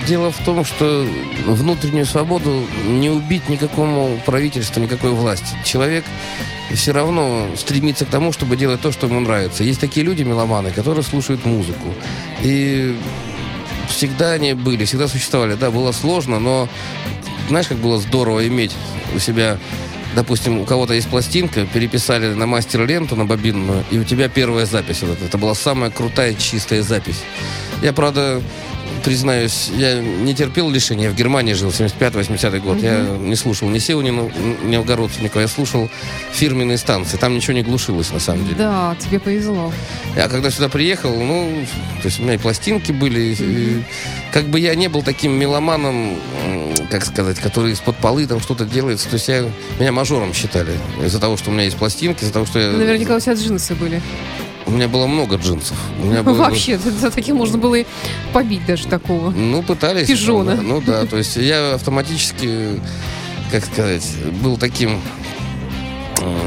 Дело 0.07 0.31
в 0.31 0.39
том, 0.45 0.65
что 0.65 1.05
внутреннюю 1.47 2.07
свободу 2.07 2.63
не 2.87 3.11
убить 3.11 3.49
никакому 3.49 4.21
правительству, 4.25 4.81
никакой 4.81 5.11
власти. 5.11 5.57
Человек 5.65 6.05
все 6.73 6.93
равно 6.93 7.47
стремится 7.57 8.05
к 8.05 8.09
тому, 8.09 8.33
чтобы 8.33 8.57
делать 8.57 8.81
то, 8.81 8.93
что 8.93 9.07
ему 9.07 9.21
нравится. 9.21 9.65
Есть 9.65 9.81
такие 9.81 10.05
люди, 10.05 10.23
меломаны, 10.23 10.71
которые 10.71 11.03
слушают 11.03 11.45
музыку. 11.45 11.95
И 12.43 12.97
всегда 13.89 14.33
они 14.33 14.55
были, 14.55 14.85
всегда 14.85 15.09
существовали. 15.09 15.55
Да, 15.55 15.71
было 15.71 15.93
сложно, 15.93 16.39
но 16.39 16.69
знаешь, 17.49 17.69
как 17.69 17.79
было 17.79 17.99
здорово 17.99 18.47
иметь 18.47 18.73
у 19.15 19.19
себя 19.19 19.59
Допустим, 20.17 20.61
у 20.61 20.65
кого-то 20.65 20.95
есть 20.95 21.11
пластинка, 21.11 21.67
переписали 21.67 22.33
на 22.33 22.47
мастер-ленту, 22.47 23.17
на 23.17 23.27
бобинную, 23.27 23.85
и 23.91 23.99
у 23.99 24.05
тебя 24.05 24.31
первая 24.31 24.65
запись. 24.65 25.03
Вот 25.03 25.21
это. 25.21 25.37
была 25.37 25.55
самая 25.55 25.91
крутая, 25.91 26.33
чистая 26.33 26.83
запись. 26.83 27.23
Я, 27.83 27.93
правда, 27.93 28.41
признаюсь, 29.07 29.71
я 29.73 30.01
не 30.01 30.35
терпел 30.35 30.69
лишения. 30.69 31.05
Я 31.05 31.11
в 31.13 31.15
Германии 31.15 31.53
жил, 31.53 31.71
75-80 31.71 32.59
год. 32.59 32.83
Я 32.83 33.03
не 33.21 33.37
слушал 33.37 33.69
ни 33.69 33.79
Сеунина, 33.79 34.29
ни 34.65 34.75
Новгородцева, 34.75 35.31
я 35.39 35.47
слушал 35.47 35.89
фирменные 36.33 36.77
станции. 36.77 37.17
Там 37.17 37.37
ничего 37.37 37.53
не 37.53 37.63
глушилось, 37.63 38.11
на 38.11 38.19
самом 38.19 38.45
деле. 38.47 38.57
Да, 38.59 38.97
тебе 38.99 39.21
повезло. 39.21 39.73
А 40.17 40.29
когда 40.29 40.51
сюда 40.51 40.69
приехал, 40.69 41.15
ну, 41.15 41.65
то 42.03 42.09
есть 42.09 42.19
у 42.19 42.25
меня 42.25 42.35
и 42.35 42.39
пластинки 42.39 42.91
были. 42.91 43.37
и 43.39 43.85
как 44.33 44.47
бы 44.47 44.59
я 44.59 44.75
не 44.75 44.89
был 44.89 45.05
таким 45.05 45.39
меломаном, 45.39 46.19
как 46.91 47.05
сказать, 47.05 47.39
который 47.39 47.73
из-под 47.75 47.97
полы 47.99 48.27
там 48.27 48.41
что-то 48.41 48.65
делается. 48.65 49.09
То 49.09 49.15
есть 49.15 49.29
я, 49.29 49.49
меня 49.79 49.93
мажором 49.93 50.35
считали. 50.35 50.73
Из-за 51.01 51.21
того, 51.21 51.37
что 51.37 51.51
у 51.51 51.53
меня 51.53 51.63
есть 51.63 51.77
пластинки, 51.77 52.25
из-за 52.25 52.33
того, 52.33 52.45
что 52.45 52.59
я... 52.59 52.73
Наверняка 52.73 53.15
у 53.15 53.21
тебя 53.21 53.35
джинсы 53.35 53.77
были. 53.77 54.03
У 54.67 54.71
меня 54.73 54.89
было 54.89 55.07
много 55.07 55.37
джинсов. 55.37 55.77
У 56.03 56.07
меня 56.07 56.23
было- 56.23 56.35
Вообще, 56.35 56.77
за 56.79 57.11
таким 57.11 57.37
можно 57.37 57.57
было 57.57 57.77
и 57.77 57.87
побить 58.33 58.67
даже 58.67 58.87
такого. 58.89 59.31
Ну, 59.31 59.63
пытались. 59.63 60.09
Пижона. 60.09 60.57
Ну 60.57 60.81
да, 60.81 61.07
то 61.07 61.17
есть 61.17 61.37
я 61.37 61.75
автоматически, 61.75 62.81
как 63.53 63.65
сказать, 63.65 64.05
был 64.43 64.57
таким 64.57 65.01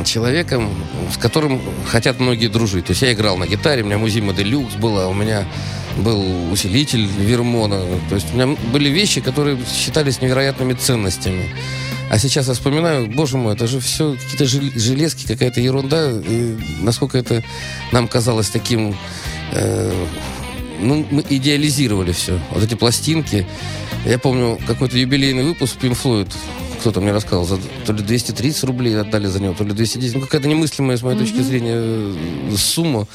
человеком, 0.04 0.70
с 1.14 1.18
которым 1.18 1.62
хотят 1.88 2.20
многие 2.20 2.48
дружить. 2.48 2.86
То 2.86 2.92
есть 2.92 3.02
я 3.04 3.14
играл 3.14 3.38
на 3.38 3.46
гитаре, 3.48 3.84
у 3.84 3.86
меня 3.86 3.98
Музима 3.98 4.34
Делюкс 4.34 4.74
была, 4.76 5.08
у 5.08 5.14
меня 5.14 5.46
был 5.98 6.52
усилитель 6.52 7.06
Вермона. 7.06 7.82
То 8.10 8.16
есть 8.16 8.34
у 8.34 8.36
меня 8.36 8.58
были 8.74 8.90
вещи, 8.90 9.22
которые 9.22 9.58
считались 9.72 10.22
невероятными 10.22 10.74
ценностями. 10.74 11.50
А 12.10 12.18
сейчас 12.18 12.48
я 12.48 12.54
вспоминаю, 12.54 13.08
боже 13.08 13.38
мой, 13.38 13.54
это 13.54 13.68
же 13.68 13.80
все 13.80 14.14
какие-то 14.14 14.46
жел- 14.46 14.72
железки, 14.76 15.28
какая-то 15.28 15.62
ерунда. 15.62 16.10
И 16.10 16.58
насколько 16.82 17.20
это 17.20 17.44
нам 17.92 18.08
казалось 18.08 18.50
таким... 18.50 18.96
э, 19.52 20.06
ну, 20.80 21.06
мы 21.12 21.24
идеализировали 21.30 22.12
все. 22.12 22.40
Вот 22.52 22.64
эти 22.64 22.74
пластинки. 22.74 23.46
Я 24.06 24.18
помню, 24.18 24.58
какой-то 24.66 24.98
юбилейный 24.98 25.44
выпуск 25.44 25.76
Pink 25.80 25.98
Floyd, 26.02 26.34
кто-то 26.80 27.00
мне 27.00 27.12
рассказал, 27.12 27.46
за 27.46 27.60
то 27.86 27.94
ли 27.94 28.02
230 28.02 28.64
рублей 28.64 29.00
отдали 29.00 29.28
за 29.28 29.40
него, 29.40 29.54
то 29.54 29.64
ли 29.64 29.74
210. 29.74 30.16
Ну, 30.16 30.22
какая-то 30.22 30.48
немыслимая, 30.48 30.98
с 30.98 31.04
моей 31.04 31.20
точки 31.20 31.42
зрения, 31.42 31.76
э, 31.76 32.56
сумма. 32.58 33.08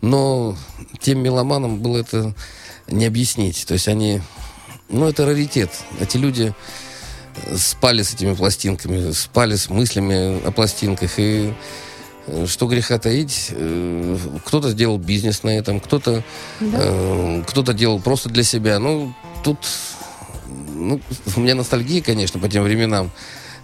Но 0.00 0.56
тем 1.00 1.20
меломанам 1.20 1.80
было 1.80 1.98
это 1.98 2.34
не 2.86 3.04
объяснить. 3.04 3.66
То 3.66 3.74
есть 3.74 3.88
они... 3.88 4.22
Ну, 4.88 5.06
это 5.06 5.26
раритет. 5.26 5.70
Эти 6.00 6.16
люди 6.16 6.54
спали 7.56 8.02
с 8.02 8.14
этими 8.14 8.34
пластинками, 8.34 9.12
спали 9.12 9.56
с 9.56 9.70
мыслями 9.70 10.44
о 10.46 10.50
пластинках. 10.50 11.18
И 11.18 11.52
э, 12.26 12.46
что 12.46 12.66
греха 12.66 12.98
таить, 12.98 13.48
э, 13.50 14.18
кто-то 14.44 14.70
сделал 14.70 14.98
бизнес 14.98 15.42
на 15.42 15.50
этом, 15.50 15.80
кто-то 15.80 16.22
э, 16.60 17.42
кто-то 17.46 17.72
делал 17.72 18.00
просто 18.00 18.28
для 18.28 18.42
себя. 18.42 18.78
Ну, 18.78 19.14
тут 19.44 19.58
ну, 20.74 21.00
у 21.36 21.40
меня 21.40 21.54
ностальгия, 21.54 22.02
конечно, 22.02 22.40
по 22.40 22.48
тем 22.48 22.62
временам. 22.62 23.10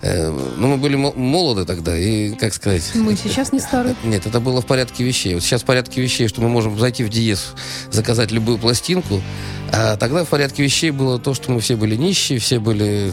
Э, 0.02 0.30
Но 0.58 0.68
мы 0.68 0.76
были 0.76 0.96
мо- 0.96 1.14
молоды 1.14 1.64
тогда, 1.64 1.96
и, 1.96 2.34
как 2.34 2.52
сказать... 2.52 2.82
Мы 2.94 3.16
сейчас 3.16 3.52
не 3.52 3.60
старые. 3.60 3.96
Нет, 4.04 4.26
это 4.26 4.38
было 4.38 4.60
в 4.60 4.66
порядке 4.66 5.02
вещей. 5.02 5.34
Вот 5.34 5.42
сейчас 5.42 5.62
в 5.62 5.64
порядке 5.64 6.02
вещей, 6.02 6.28
что 6.28 6.42
мы 6.42 6.48
можем 6.50 6.78
зайти 6.78 7.04
в 7.04 7.08
Диез, 7.08 7.54
заказать 7.90 8.30
любую 8.30 8.58
пластинку. 8.58 9.22
А 9.72 9.96
тогда 9.96 10.24
в 10.24 10.28
порядке 10.28 10.62
вещей 10.62 10.90
было 10.90 11.18
то, 11.18 11.32
что 11.32 11.50
мы 11.50 11.60
все 11.60 11.76
были 11.76 11.96
нищие, 11.96 12.38
все 12.38 12.58
были, 12.58 13.12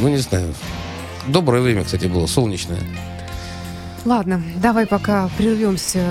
ну 0.00 0.08
не 0.08 0.18
знаю, 0.18 0.54
доброе 1.26 1.62
время, 1.62 1.84
кстати, 1.84 2.06
было, 2.06 2.26
солнечное. 2.26 2.80
Ладно, 4.04 4.42
давай 4.56 4.86
пока 4.86 5.28
прервемся 5.38 6.04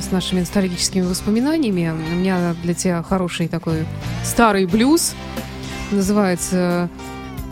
с 0.00 0.12
нашими 0.12 0.40
ностальгическими 0.40 1.02
воспоминаниями. 1.02 1.90
У 1.90 2.14
меня 2.14 2.54
для 2.62 2.72
тебя 2.74 3.02
хороший 3.02 3.48
такой 3.48 3.84
старый 4.24 4.66
блюз. 4.66 5.14
Называется 5.90 6.88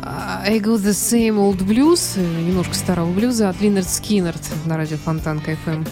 а, 0.00 0.42
I 0.46 0.58
Got 0.60 0.78
The 0.78 0.90
Same 0.92 1.36
Old 1.36 1.58
Blues. 1.66 2.12
э, 2.16 2.20
Немножко 2.42 2.74
старого 2.74 3.10
блюза 3.12 3.48
от 3.50 3.60
Lynyrd 3.60 3.88
Skynyrd 3.88 4.40
на 4.64 4.76
радио 4.76 4.96
Фонтанка 4.96 5.40
FM. 5.40 5.84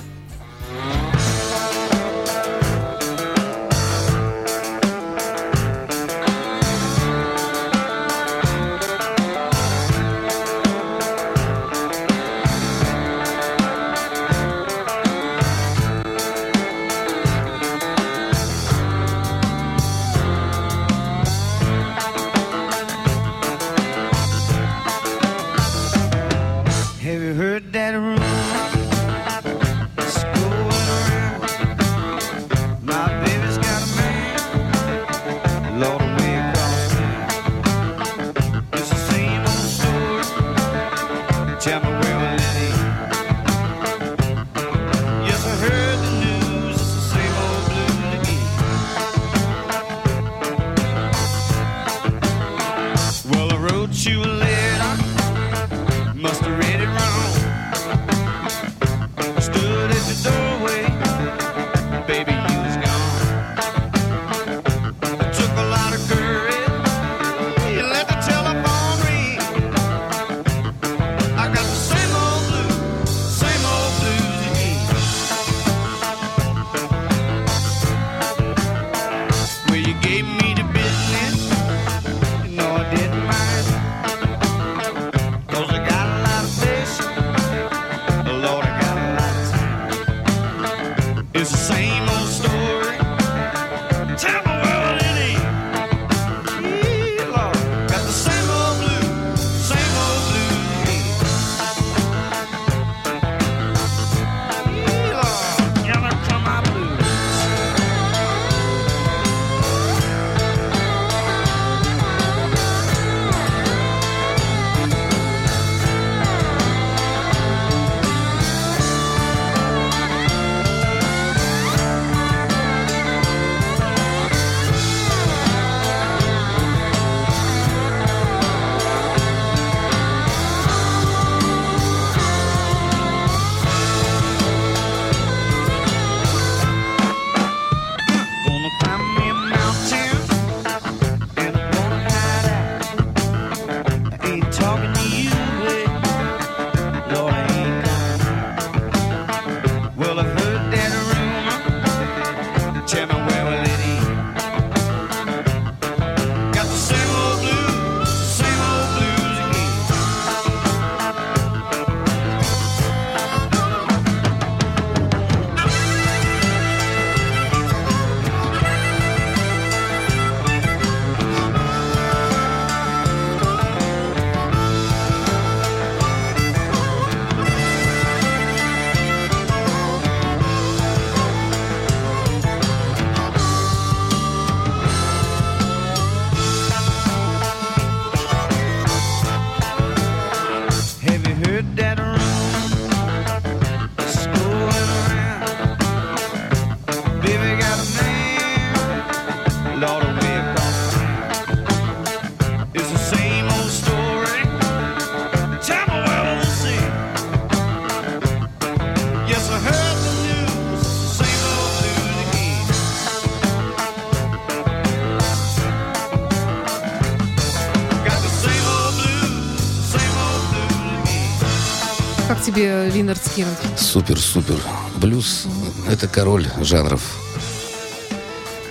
Скиннер? 223.39 223.47
Супер, 223.77 224.19
супер. 224.19 224.61
Блюз– 224.97 225.47
это 225.89 226.09
король 226.09 226.47
жанров. 226.61 227.17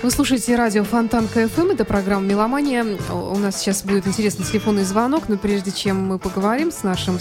Вы 0.02 0.10
слушаете 0.10 0.56
радио 0.56 0.84
Фонтанка 0.84 1.26
FM, 1.26 1.70
это 1.70 1.84
программа 1.84 2.26
«Меломания». 2.26 2.84
У 3.10 3.38
нас 3.38 3.58
сейчас 3.58 3.82
будет 3.82 4.06
интересный 4.06 4.44
телефонный 4.44 4.84
звонок, 4.84 5.28
но 5.28 5.38
прежде 5.38 5.72
чем 5.72 6.06
мы 6.06 6.18
поговорим 6.18 6.70
с 6.70 6.82
нашим 6.82 7.18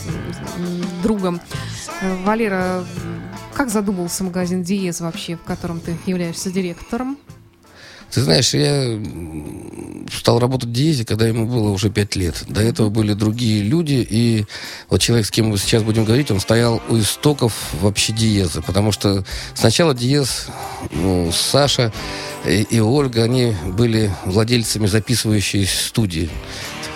другом, 1.02 1.40
э, 2.02 2.16
Валера, 2.24 2.84
как 3.54 3.70
задумался 3.70 4.24
магазин 4.24 4.62
«Диез» 4.62 5.00
вообще, 5.00 5.38
в 5.38 5.44
котором 5.44 5.80
ты 5.80 5.98
являешься 6.06 6.52
директором? 6.52 7.18
Ты 8.12 8.22
знаешь, 8.22 8.54
я 8.54 9.00
стал 10.28 10.40
работать 10.40 10.68
в 10.68 10.74
Диезе, 10.74 11.06
когда 11.06 11.26
ему 11.26 11.46
было 11.46 11.70
уже 11.70 11.90
пять 11.90 12.18
лет. 12.18 12.44
До 12.50 12.60
этого 12.60 12.90
были 12.90 13.14
другие 13.14 13.64
люди, 13.64 14.06
и 14.10 14.46
вот 14.90 15.00
человек, 15.00 15.26
с 15.26 15.32
кем 15.32 15.48
мы 15.48 15.58
сейчас 15.58 15.84
будем 15.84 16.04
говорить, 16.04 16.32
он 16.32 16.42
стоял 16.42 16.82
у 16.90 16.98
истоков 16.98 17.54
вообще 17.80 18.12
Диеза, 18.12 18.62
потому 18.62 18.92
что 18.92 19.24
сначала 19.54 19.96
Диез, 19.96 20.48
ну, 20.92 21.32
Саша 21.32 21.94
и, 22.46 22.64
и 22.70 22.82
Ольга, 22.82 23.24
они 23.24 23.56
были 23.68 24.14
владельцами 24.26 24.86
записывающей 24.88 25.66
студии. 25.66 26.30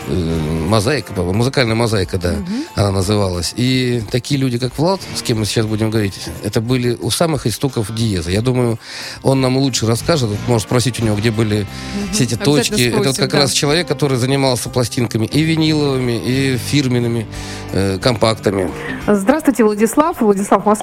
Э, 0.08 0.62
Мозаика, 0.72 1.12
музыкальная 1.22 1.76
мозаика, 1.76 2.18
да, 2.18 2.36
она 2.76 2.92
называлась. 2.92 3.54
И 3.58 4.02
такие 4.10 4.40
люди, 4.40 4.58
как 4.58 4.78
Влад, 4.78 5.02
с 5.16 5.22
кем 5.22 5.40
мы 5.40 5.46
сейчас 5.46 5.66
будем 5.66 5.90
говорить, 5.90 6.18
это 6.44 6.62
были 6.62 6.98
у 7.02 7.10
самых 7.10 7.46
истоков 7.46 7.94
Диеза. 7.94 8.32
Я 8.32 8.42
думаю, 8.42 8.80
он 9.22 9.42
нам 9.42 9.58
лучше 9.58 9.86
расскажет. 9.86 10.30
Можно 10.48 10.66
спросить 10.66 11.02
у 11.02 11.04
него, 11.04 11.18
где 11.18 11.30
были 11.30 11.68
все 12.14 12.24
эти 12.24 12.36
точки. 12.36 12.88
Это 12.88 12.98
вот 12.98 13.04
спросим, 13.04 13.24
как 13.24 13.32
да. 13.32 13.40
раз 13.40 13.52
человек, 13.52 13.86
который 13.88 14.18
занимался 14.18 14.70
пластинками 14.70 15.26
и 15.26 15.42
виниловыми, 15.42 16.22
и 16.24 16.58
фирменными, 16.58 17.28
э, 17.74 17.98
компактами. 18.00 18.72
Здравствуйте, 19.08 19.66
Владислав. 19.66 20.22
Владислав 20.22 20.66
нас 20.66 20.80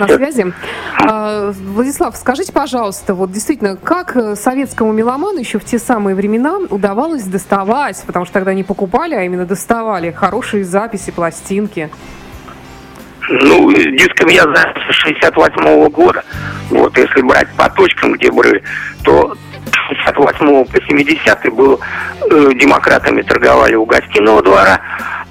на 0.00 0.08
связи. 0.08 0.52
А, 1.00 1.52
Владислав, 1.52 2.16
скажите, 2.16 2.52
пожалуйста, 2.52 3.14
вот 3.14 3.30
действительно, 3.30 3.76
как 3.76 4.16
э, 4.16 4.34
советскому 4.34 4.92
меломану 4.92 5.38
еще 5.38 5.60
в 5.60 5.64
те 5.64 5.78
самые 5.78 6.16
времена 6.16 6.58
удавалось 6.70 7.22
доставать, 7.22 8.02
потому 8.04 8.24
что 8.24 8.34
тогда 8.34 8.52
не 8.58 8.64
покупали, 8.64 9.14
а 9.14 9.22
именно 9.22 9.46
доставали 9.46 10.10
хорошие 10.10 10.64
записи, 10.64 11.10
пластинки? 11.12 11.90
Ну, 13.30 13.72
диском 13.72 14.28
я 14.28 14.42
занялся 14.42 14.80
с 14.90 14.94
68 14.94 15.88
года. 15.90 16.24
Вот, 16.70 16.96
если 16.98 17.22
брать 17.22 17.48
по 17.56 17.68
точкам, 17.70 18.12
где 18.12 18.30
были, 18.30 18.62
то 19.04 19.36
с 19.70 19.96
68 20.06 20.64
по 20.64 20.82
70 20.82 21.52
был 21.54 21.78
э, 22.30 22.50
демократами 22.54 23.22
торговали 23.22 23.74
у 23.74 23.84
гостиного 23.84 24.42
двора, 24.42 24.80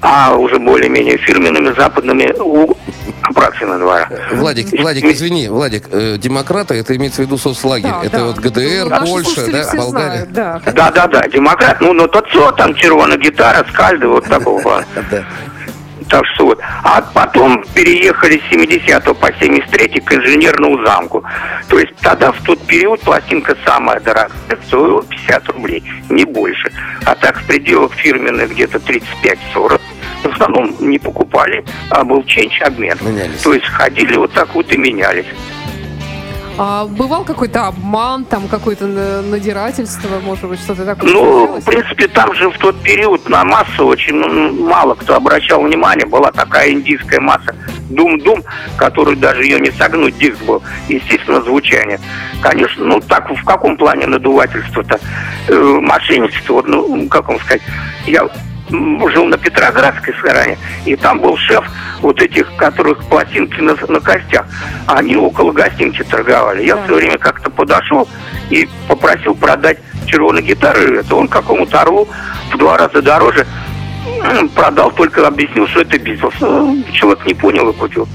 а 0.02 0.36
уже 0.36 0.60
более-менее 0.60 1.18
фирменными 1.18 1.74
западными 1.76 2.34
у 2.40 2.76
Апраксина 3.24 3.78
двора. 3.80 4.10
Владик, 4.32 4.68
Владик, 4.80 5.06
извини, 5.06 5.50
Владик, 5.50 5.86
э, 5.92 6.18
демократы, 6.18 6.76
это 6.76 6.96
имеется 6.96 7.22
в 7.22 7.26
виду 7.26 7.38
соцлагерь. 7.38 7.90
Да, 7.90 8.02
это 8.04 8.18
да. 8.18 8.26
вот 8.26 8.38
ГДР, 8.38 8.90
Наши 8.90 9.06
Польша, 9.06 9.52
да, 9.52 9.72
Болгария. 9.76 10.08
знают, 10.08 10.32
да. 10.32 10.62
Да-да-да, 10.66 11.28
демократ, 11.28 11.82
ну, 11.82 11.94
ну, 11.94 12.08
тот 12.08 12.28
все, 12.30 12.52
там 12.52 12.76
червоная 12.76 13.18
гитара, 13.18 13.66
скальды, 13.72 14.08
вот 14.08 14.26
такого. 14.26 14.84
Да. 15.12 15.24
Так 16.10 16.26
что 16.34 16.46
вот. 16.46 16.60
А 16.84 17.02
потом 17.02 17.64
переехали 17.74 18.40
с 18.40 18.50
70 18.50 19.04
по 19.20 19.34
73 19.34 20.02
к 20.02 20.14
инженерному 20.14 20.86
замку. 20.86 21.24
То 21.70 21.80
есть 21.80 21.96
тогда 21.98 22.32
в 22.32 22.42
тот 22.44 22.60
период 22.66 23.02
пластинка 23.02 23.56
самая 23.66 24.00
дорогая 24.00 24.30
стоила 24.68 25.04
50 25.04 25.50
рублей, 25.50 25.84
не 26.10 26.26
больше. 26.26 26.72
А 27.06 27.16
так 27.16 27.40
в 27.40 27.48
пределах 27.48 27.94
фирменных 27.94 28.52
где-то 28.52 28.78
35-40. 28.78 29.82
В 30.24 30.26
основном 30.28 30.76
не 30.80 30.98
покупали, 30.98 31.64
а 31.90 32.04
был 32.04 32.24
ченч 32.24 32.62
обмен. 32.62 32.98
Менялись. 33.02 33.42
То 33.42 33.54
есть 33.54 33.68
ходили 33.68 34.16
вот 34.18 34.34
так 34.34 34.54
вот 34.56 34.72
и 34.72 34.78
менялись. 34.78 35.26
А 36.60 36.86
бывал 36.86 37.24
какой-то 37.24 37.68
обман, 37.68 38.26
там 38.26 38.48
какое-то 38.48 38.88
на- 38.88 39.22
надирательство, 39.22 40.20
может 40.20 40.46
быть, 40.50 40.60
что-то 40.60 40.86
такое? 40.86 41.12
Ну, 41.12 41.60
в 41.60 41.66
принципе, 41.66 42.08
там 42.08 42.34
же 42.34 42.50
в 42.50 42.58
тот 42.58 42.82
период 42.82 43.30
на 43.30 43.44
массу 43.44 43.86
очень 43.86 44.16
ну, 44.16 44.68
мало 44.68 44.96
кто 44.96 45.16
обращал 45.16 45.62
внимание. 45.62 46.08
Была 46.08 46.32
такая 46.32 46.72
индийская 46.72 47.20
масса 47.20 47.56
Дум-Дум, 47.90 48.44
которую 48.76 49.18
даже 49.18 49.44
ее 49.44 49.60
не 49.60 49.72
согнуть 49.72 50.18
диск 50.18 50.42
был. 50.44 50.64
Естественно, 50.88 51.42
звучание. 51.42 52.00
Конечно, 52.42 52.84
ну 52.86 53.00
так 53.02 53.30
в 53.30 53.44
каком 53.46 53.78
плане 53.78 54.08
надувательство-то? 54.08 55.00
Э, 55.50 55.80
мошенничество, 55.82 56.64
ну, 56.66 57.08
как 57.08 57.28
вам 57.28 57.40
сказать, 57.40 57.62
я 58.08 58.28
жил 58.70 59.26
на 59.26 59.38
Петроградской 59.38 60.14
стороне, 60.16 60.58
и 60.86 60.96
там 60.96 61.20
был 61.20 61.38
шеф 61.38 61.64
вот 62.02 62.22
этих, 62.22 62.54
которых 62.56 63.04
пластинки 63.06 63.60
на, 63.62 63.76
на 63.88 64.00
костях. 64.00 64.46
Они 64.88 65.16
около 65.16 65.52
гостинки 65.52 66.04
торговали. 66.04 66.66
Я 66.66 66.76
Да. 66.76 66.84
все 66.84 66.96
время 66.96 67.18
как-то 67.18 67.50
подошел 67.50 68.08
и 68.50 68.68
попросил 68.88 69.36
продать 69.36 69.80
червоную 70.06 70.44
гитару. 70.44 70.80
Это 70.80 71.16
он 71.16 71.28
какому-то 71.28 71.82
орлу 71.82 72.08
в 72.52 72.58
два 72.58 72.78
раза 72.78 73.02
дороже 73.02 73.46
Продал, 74.56 74.92
только 74.92 75.28
объяснил, 75.28 75.68
что 75.68 75.82
это 75.82 75.98
бизнес. 76.00 76.34
Ну, 76.40 76.84
Человек 76.94 77.26
не 77.26 77.34
понял 77.34 77.70
и 77.70 77.74
купил. 77.74 78.08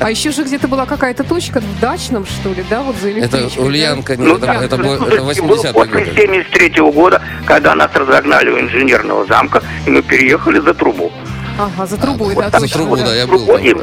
А 0.00 0.10
еще 0.10 0.30
же 0.30 0.44
где-то 0.44 0.68
была 0.68 0.86
какая-то 0.86 1.24
точка 1.24 1.60
в 1.60 1.80
дачном, 1.80 2.26
что 2.26 2.50
ли, 2.50 2.64
да, 2.70 2.82
вот 2.82 2.96
за 2.96 3.08
Это? 3.10 3.48
Ульянка, 3.58 4.14
Ну 4.18 4.36
это, 4.36 4.46
да, 4.46 4.54
это, 4.64 4.76
ну, 4.76 4.84
было- 4.84 5.06
это 5.06 5.16
слушайте, 5.16 5.42
был 5.42 5.56
80-е 5.56 5.72
после 5.72 6.04
годы. 6.04 6.20
73 6.20 6.80
года, 6.92 7.22
когда 7.46 7.74
нас 7.74 7.90
разогнали 7.94 8.50
у 8.50 8.60
инженерного 8.60 9.26
замка, 9.26 9.62
и 9.86 9.90
мы 9.90 10.02
переехали 10.02 10.60
за 10.60 10.74
трубу. 10.74 11.10
Ага, 11.58 11.86
за 11.86 11.96
трубой, 11.96 12.34
да, 12.36 12.50
За 12.50 12.60
точно. 12.60 12.68
трубу, 12.78 12.96
да, 12.96 13.14
я 13.14 13.26
был 13.26 13.44
Трубой. 13.44 13.74
там. 13.74 13.82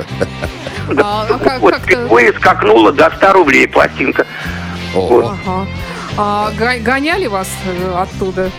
да. 0.96 1.04
А, 1.04 1.28
а 1.30 1.38
как- 1.40 1.60
вот 1.60 1.74
как-то- 1.74 1.88
впервые 1.88 2.34
скакнула 2.34 2.92
до 2.94 3.12
100 3.18 3.34
рублей 3.34 3.68
пластинка. 3.68 4.26
Ого. 4.96 5.36
Ага. 5.46 5.68
А 6.18 6.52
го- 6.52 6.80
гоняли 6.84 7.28
вас 7.28 7.50
э, 7.66 7.94
оттуда? 8.02 8.50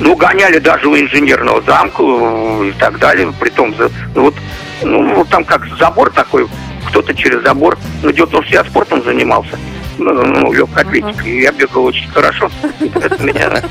Ну, 0.00 0.14
гоняли 0.16 0.58
даже 0.58 0.88
у 0.88 0.96
инженерного 0.96 1.62
замка 1.62 2.02
э, 2.02 2.68
и 2.68 2.72
так 2.78 2.98
далее. 2.98 3.32
Притом, 3.38 3.74
ну, 4.14 4.22
вот, 4.22 4.34
ну, 4.82 5.14
вот 5.14 5.28
там 5.28 5.44
как 5.44 5.66
забор 5.78 6.10
такой, 6.10 6.48
кто-то 6.88 7.14
через 7.14 7.42
забор. 7.42 7.76
Том, 8.02 8.42
что 8.42 8.54
я 8.54 8.64
спортом 8.64 9.02
занимался. 9.04 9.58
Ну, 9.98 10.12
ну, 10.12 10.52
легкой 10.52 10.84
атлетикой. 10.84 11.30
И 11.30 11.42
я 11.42 11.52
бегал 11.52 11.84
очень 11.84 12.08
хорошо. 12.08 12.50
От 12.94 13.20
меня 13.20 13.62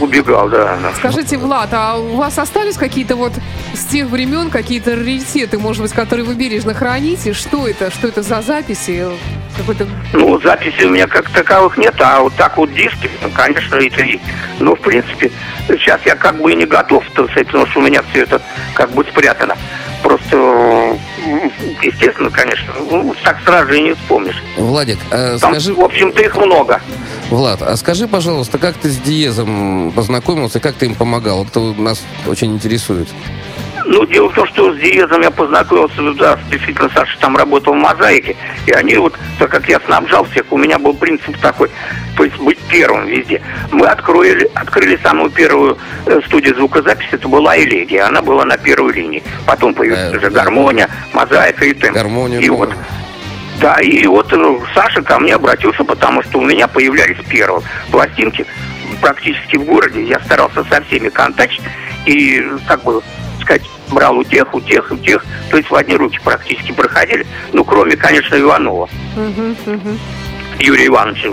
убегал, 0.00 0.48
да. 0.48 0.76
да. 0.82 0.92
Скажите, 0.96 1.38
Влад, 1.38 1.70
а 1.72 1.96
у 1.96 2.16
вас 2.16 2.38
остались 2.38 2.76
какие-то 2.76 3.16
вот 3.16 3.32
с 3.74 3.84
тех 3.86 4.08
времен 4.08 4.50
какие-то 4.50 4.94
раритеты, 4.94 5.58
может 5.58 5.82
быть, 5.82 5.92
которые 5.92 6.26
вы 6.26 6.34
бережно 6.34 6.74
храните? 6.74 7.32
Что 7.32 7.66
это? 7.66 7.90
Что 7.90 8.08
это 8.08 8.22
за 8.22 8.42
записи? 8.42 9.06
Какой-то... 9.56 9.86
Ну, 10.12 10.40
записей 10.40 10.86
у 10.86 10.90
меня 10.90 11.06
как 11.06 11.28
таковых 11.30 11.76
нет, 11.76 11.94
а 12.00 12.20
вот 12.20 12.34
так 12.34 12.56
вот 12.56 12.72
диски, 12.72 13.10
ну, 13.22 13.30
конечно, 13.30 13.76
это 13.76 14.02
есть. 14.02 14.22
Но, 14.60 14.74
в 14.74 14.80
принципе, 14.80 15.30
сейчас 15.68 16.00
я 16.06 16.16
как 16.16 16.40
бы 16.40 16.52
и 16.52 16.56
не 16.56 16.64
готов, 16.64 17.04
так 17.14 17.26
сказать, 17.26 17.46
потому 17.46 17.66
что 17.66 17.80
у 17.80 17.82
меня 17.82 18.02
все 18.10 18.22
это 18.22 18.40
как 18.74 18.90
бы 18.92 19.04
спрятано. 19.04 19.56
Просто, 20.02 20.98
естественно, 21.82 22.30
конечно, 22.30 22.72
ну, 22.90 23.14
так 23.24 23.38
сразу 23.44 23.68
же 23.68 23.78
и 23.78 23.82
не 23.82 23.94
вспомнишь. 23.94 24.42
Владик, 24.56 24.98
а 25.10 25.38
Там, 25.38 25.52
скажи, 25.52 25.74
в 25.74 25.80
общем-то, 25.80 26.22
их 26.22 26.36
много. 26.36 26.80
Влад, 27.30 27.62
а 27.62 27.76
скажи, 27.76 28.08
пожалуйста, 28.08 28.58
как 28.58 28.74
ты 28.76 28.90
с 28.90 28.98
Диезом 28.98 29.92
познакомился, 29.92 30.60
как 30.60 30.74
ты 30.74 30.86
им 30.86 30.94
помогал? 30.94 31.44
Это 31.44 31.60
нас 31.60 32.02
очень 32.26 32.52
интересует. 32.52 33.08
Ну, 33.92 34.06
дело 34.06 34.30
в 34.30 34.34
том, 34.34 34.46
что 34.46 34.72
с 34.72 34.78
Диезом 34.78 35.20
я 35.20 35.30
познакомился, 35.30 36.14
да, 36.14 36.38
действительно, 36.50 36.88
Саша 36.94 37.18
там 37.20 37.36
работал 37.36 37.74
в 37.74 37.76
«Мозаике», 37.76 38.34
и 38.66 38.72
они 38.72 38.96
вот, 38.96 39.14
так 39.38 39.50
как 39.50 39.68
я 39.68 39.78
снабжал 39.80 40.24
всех, 40.24 40.50
у 40.50 40.56
меня 40.56 40.78
был 40.78 40.94
принцип 40.94 41.36
такой, 41.36 41.70
то 42.16 42.24
есть 42.24 42.38
быть 42.38 42.58
первым 42.70 43.06
везде. 43.06 43.42
Мы 43.70 43.86
открыли, 43.86 44.50
открыли 44.54 44.98
самую 45.02 45.28
первую 45.28 45.76
э, 46.06 46.20
студию 46.24 46.54
звукозаписи, 46.56 47.10
это 47.12 47.28
была 47.28 47.58
«Элегия», 47.58 48.06
она 48.06 48.22
была 48.22 48.46
на 48.46 48.56
первой 48.56 48.94
линии. 48.94 49.22
Потом 49.46 49.74
появилась 49.74 50.10
Да, 50.10 50.16
уже. 50.16 50.30
«Гармония», 50.30 50.88
«Мозаика» 51.12 51.66
и 51.66 51.74
«Темп». 51.74 51.94
Гармонию 51.94 52.40
И 52.40 52.48
вот 52.48 52.74
да, 53.60 53.76
и 53.80 54.06
вот 54.06 54.32
э, 54.32 54.58
Саша 54.74 55.02
ко 55.02 55.18
мне 55.18 55.34
обратился, 55.34 55.84
потому 55.84 56.22
что 56.22 56.38
у 56.38 56.42
меня 56.42 56.66
появлялись 56.66 57.18
первые 57.28 57.62
пластинки 57.90 58.46
практически 59.02 59.56
в 59.56 59.64
городе. 59.64 60.02
Я 60.02 60.18
старался 60.20 60.64
со 60.64 60.80
всеми 60.80 61.10
контактить 61.10 61.62
и, 62.06 62.42
как 62.66 62.82
бы 62.82 63.02
сказать, 63.42 63.62
брал 63.90 64.16
у 64.18 64.24
тех, 64.24 64.52
у 64.54 64.60
тех, 64.60 64.90
у 64.90 64.96
тех. 64.96 65.24
То 65.50 65.56
есть 65.58 65.70
в 65.70 65.74
одни 65.74 65.94
руки 65.96 66.18
практически 66.24 66.72
проходили. 66.72 67.26
Ну, 67.52 67.64
кроме, 67.64 67.96
конечно, 67.96 68.34
Иванова. 68.40 68.88
Мгм. 69.16 69.56
Юрия 70.58 70.86
Ивановича. 70.86 71.28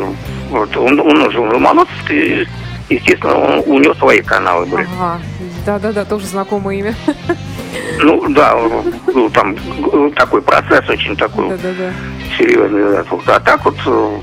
Вот, 0.50 0.76
он, 0.78 1.00
он 1.00 1.32
жил 1.32 1.46
в 1.46 1.54
Ломоносовске, 1.54 2.44
и, 2.44 2.48
естественно, 2.96 3.36
он, 3.38 3.64
у 3.68 3.80
него 3.80 3.94
свои 3.96 4.22
каналы 4.22 4.66
были. 4.66 4.88
Ага. 5.00 5.22
Да-да-да, 5.66 6.06
тоже 6.06 6.26
знакомое 6.26 6.78
имя. 6.78 6.96
Ну, 8.02 8.28
да, 8.30 8.56
был 9.14 9.30
там 9.30 9.56
такой 10.16 10.42
процесс 10.42 10.88
очень 10.90 11.16
такой 11.16 11.50
Да-да-да. 11.50 11.92
серьезный. 12.38 12.84
да. 12.92 13.04
Вот, 13.10 13.28
А 13.28 13.40
так 13.40 13.64
вот, 13.66 13.76
э, 13.86 14.20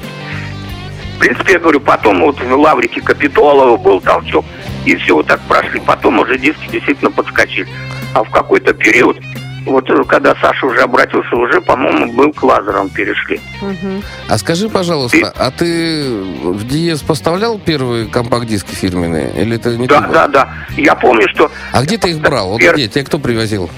в 1.17 1.19
принципе, 1.19 1.55
я 1.55 1.59
говорю, 1.59 1.81
потом 1.81 2.21
вот 2.21 2.39
в 2.41 2.53
Лаврике 2.59 3.01
Капитолова 3.01 3.77
был 3.77 4.01
толчок, 4.01 4.45
и 4.85 4.95
все 4.97 5.15
вот 5.15 5.27
так 5.27 5.41
прошли. 5.43 5.81
Потом 5.81 6.19
уже 6.19 6.39
диски 6.39 6.69
действительно 6.71 7.11
подскочили. 7.11 7.67
А 8.15 8.23
в 8.23 8.31
какой-то 8.31 8.73
период, 8.75 9.19
вот 9.65 9.89
когда 10.09 10.35
Саша 10.41 10.67
уже 10.67 10.81
обратился, 10.83 11.35
уже, 11.35 11.61
по-моему, 11.63 12.13
был 12.13 12.33
к 12.33 12.43
лазерам 12.43 12.89
перешли. 12.91 13.41
Мгм. 13.63 14.03
А 14.29 14.39
скажи, 14.39 14.69
пожалуйста, 14.69 15.33
а 15.37 15.51
ты 15.51 16.07
в 16.45 16.67
Диез 16.69 17.01
поставлял 17.01 17.59
первые 17.59 18.07
компакт-диски 18.07 18.75
фирменные? 18.75 19.33
Или 19.41 19.57
это 19.57 19.71
не 19.77 19.87
Да, 19.89 20.03
ты? 20.03 20.13
да, 20.13 20.29
да. 20.29 20.49
Я 20.77 20.95
помню, 20.95 21.27
что 21.35 21.51
А 21.73 21.83
где 21.83 21.97
ты 21.99 22.11
их 22.11 22.21
брал? 22.21 22.51
Вот 22.51 22.61
Пер- 22.61 22.75
где? 22.75 22.89
Тебе 22.89 23.05
кто 23.05 23.19
привозил? 23.19 23.71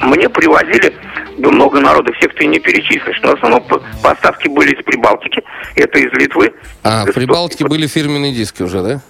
мне 0.00 0.28
привозили 0.30 0.94
да 1.40 1.50
много 1.50 1.80
народу, 1.80 2.12
всех 2.14 2.34
ты 2.34 2.46
не 2.46 2.58
перечислишь. 2.58 3.20
Но 3.22 3.30
в 3.30 3.34
основном 3.34 3.62
по- 3.64 3.82
поставки 4.02 4.48
были 4.48 4.74
из 4.74 4.84
Прибалтики, 4.84 5.42
это 5.74 5.98
из 5.98 6.12
Литвы. 6.12 6.52
А, 6.82 7.04
в 7.06 7.12
Прибалтике 7.12 7.64
были 7.66 7.86
фирменные 7.86 8.32
диски 8.32 8.62
уже, 8.62 8.82
да? 8.82 9.00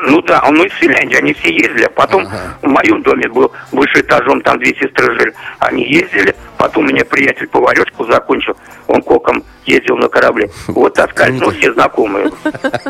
Ну 0.00 0.22
да, 0.22 0.40
ну 0.48 0.64
из 0.64 0.72
Финляндии 0.74 1.16
они 1.16 1.32
все 1.34 1.52
ездили. 1.52 1.84
А 1.84 1.90
потом 1.90 2.22
Ага. 2.26 2.56
в 2.62 2.68
моем 2.68 3.02
доме 3.02 3.28
был 3.28 3.50
выше 3.72 4.00
этажом, 4.00 4.40
там 4.42 4.58
две 4.60 4.72
сестры 4.76 5.12
жили. 5.18 5.34
Они 5.58 5.82
ездили. 5.82 6.34
Потом 6.58 6.84
у 6.84 6.88
меня 6.88 7.04
приятель 7.04 7.46
поварешку 7.46 8.04
закончил. 8.04 8.54
Он 8.88 9.00
коком 9.00 9.44
ездил 9.64 9.96
на 9.96 10.08
корабле. 10.08 10.50
Вот 10.66 10.94
таскали, 10.94 11.32
ну 11.32 11.50
все 11.50 11.72
знакомые. 11.72 12.32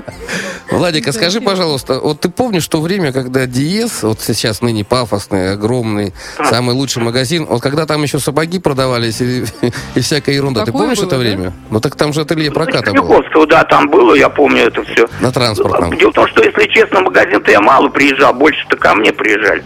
Владик, 0.71 1.09
а 1.09 1.13
скажи, 1.13 1.41
пожалуйста, 1.41 2.01
вот 2.01 2.21
ты 2.21 2.31
помнишь 2.31 2.67
то 2.67 2.81
время, 2.81 3.13
когда 3.13 3.47
Диез, 3.47 4.03
вот 4.03 4.21
сейчас 4.21 4.63
ныне 4.63 4.85
пафосный, 4.85 5.53
огромный, 5.53 6.15
самый 6.45 6.75
лучший 6.75 7.03
магазин, 7.03 7.47
вот 7.47 7.61
когда 7.61 7.85
там 7.85 8.03
еще 8.03 8.19
сапоги 8.19 8.59
продавались 8.59 9.21
и, 9.21 9.45
и 9.95 10.01
всякая 10.01 10.37
ерунда, 10.37 10.65
ты 10.65 10.73
помнишь 10.73 10.99
было, 10.99 11.07
это 11.07 11.17
да? 11.17 11.21
время? 11.21 11.53
Ну 11.71 11.81
так 11.81 11.97
там 11.97 12.13
же 12.13 12.23
ателье 12.23 12.51
проката 12.51 12.93
было. 12.93 13.09
Чайковского, 13.09 13.47
да, 13.47 13.65
там 13.65 13.91
было, 13.91 14.15
я 14.15 14.29
помню 14.29 14.63
это 14.63 14.83
все. 14.85 15.09
На 15.21 15.31
транспортном. 15.33 15.97
Дело 15.99 16.11
в 16.11 16.15
том, 16.15 16.29
что, 16.29 16.43
если 16.43 16.69
честно, 16.69 17.01
магазин-то 17.01 17.51
я 17.51 17.61
мало 17.61 17.89
приезжал, 17.89 18.33
больше-то 18.33 18.77
ко 18.77 18.95
мне 18.95 19.13
приезжали. 19.13 19.65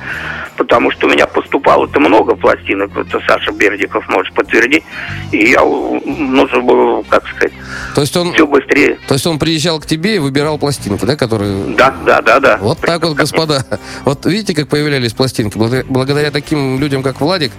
Потому 0.57 0.91
что 0.91 1.07
у 1.07 1.11
меня 1.11 1.27
поступало-то 1.27 1.99
много 1.99 2.35
пластинок, 2.35 2.97
это 2.97 3.21
Саша 3.27 3.53
Бердиков 3.53 4.07
может 4.09 4.33
подтвердить. 4.35 4.85
И 5.33 5.51
я 5.51 5.61
нужно 5.63 6.61
было, 6.61 7.03
как 7.09 7.27
сказать, 7.29 7.53
То 7.95 8.03
есть 8.03 8.17
он, 8.17 8.33
все 8.35 8.47
быстрее. 8.47 8.99
то 9.09 9.15
есть 9.15 9.27
он 9.27 9.39
приезжал 9.39 9.81
к 9.81 9.87
тебе 9.87 10.17
и 10.17 10.19
выбирал 10.19 10.59
пластинки, 10.59 11.05
да, 11.07 11.17
которые... 11.17 11.75
Да, 11.75 11.95
да, 12.05 12.21
да, 12.21 12.39
да. 12.39 12.59
Вот 12.61 12.79
так 12.81 13.03
вот, 13.03 13.17
господа. 13.17 13.65
Вот 14.05 14.27
видите, 14.27 14.55
как 14.55 14.69
появлялись 14.69 15.13
пластинки. 15.15 15.57
Благодаря, 15.57 16.31
таким 16.31 16.79
людям, 16.79 17.03
как 17.03 17.21
Владик, 17.21 17.53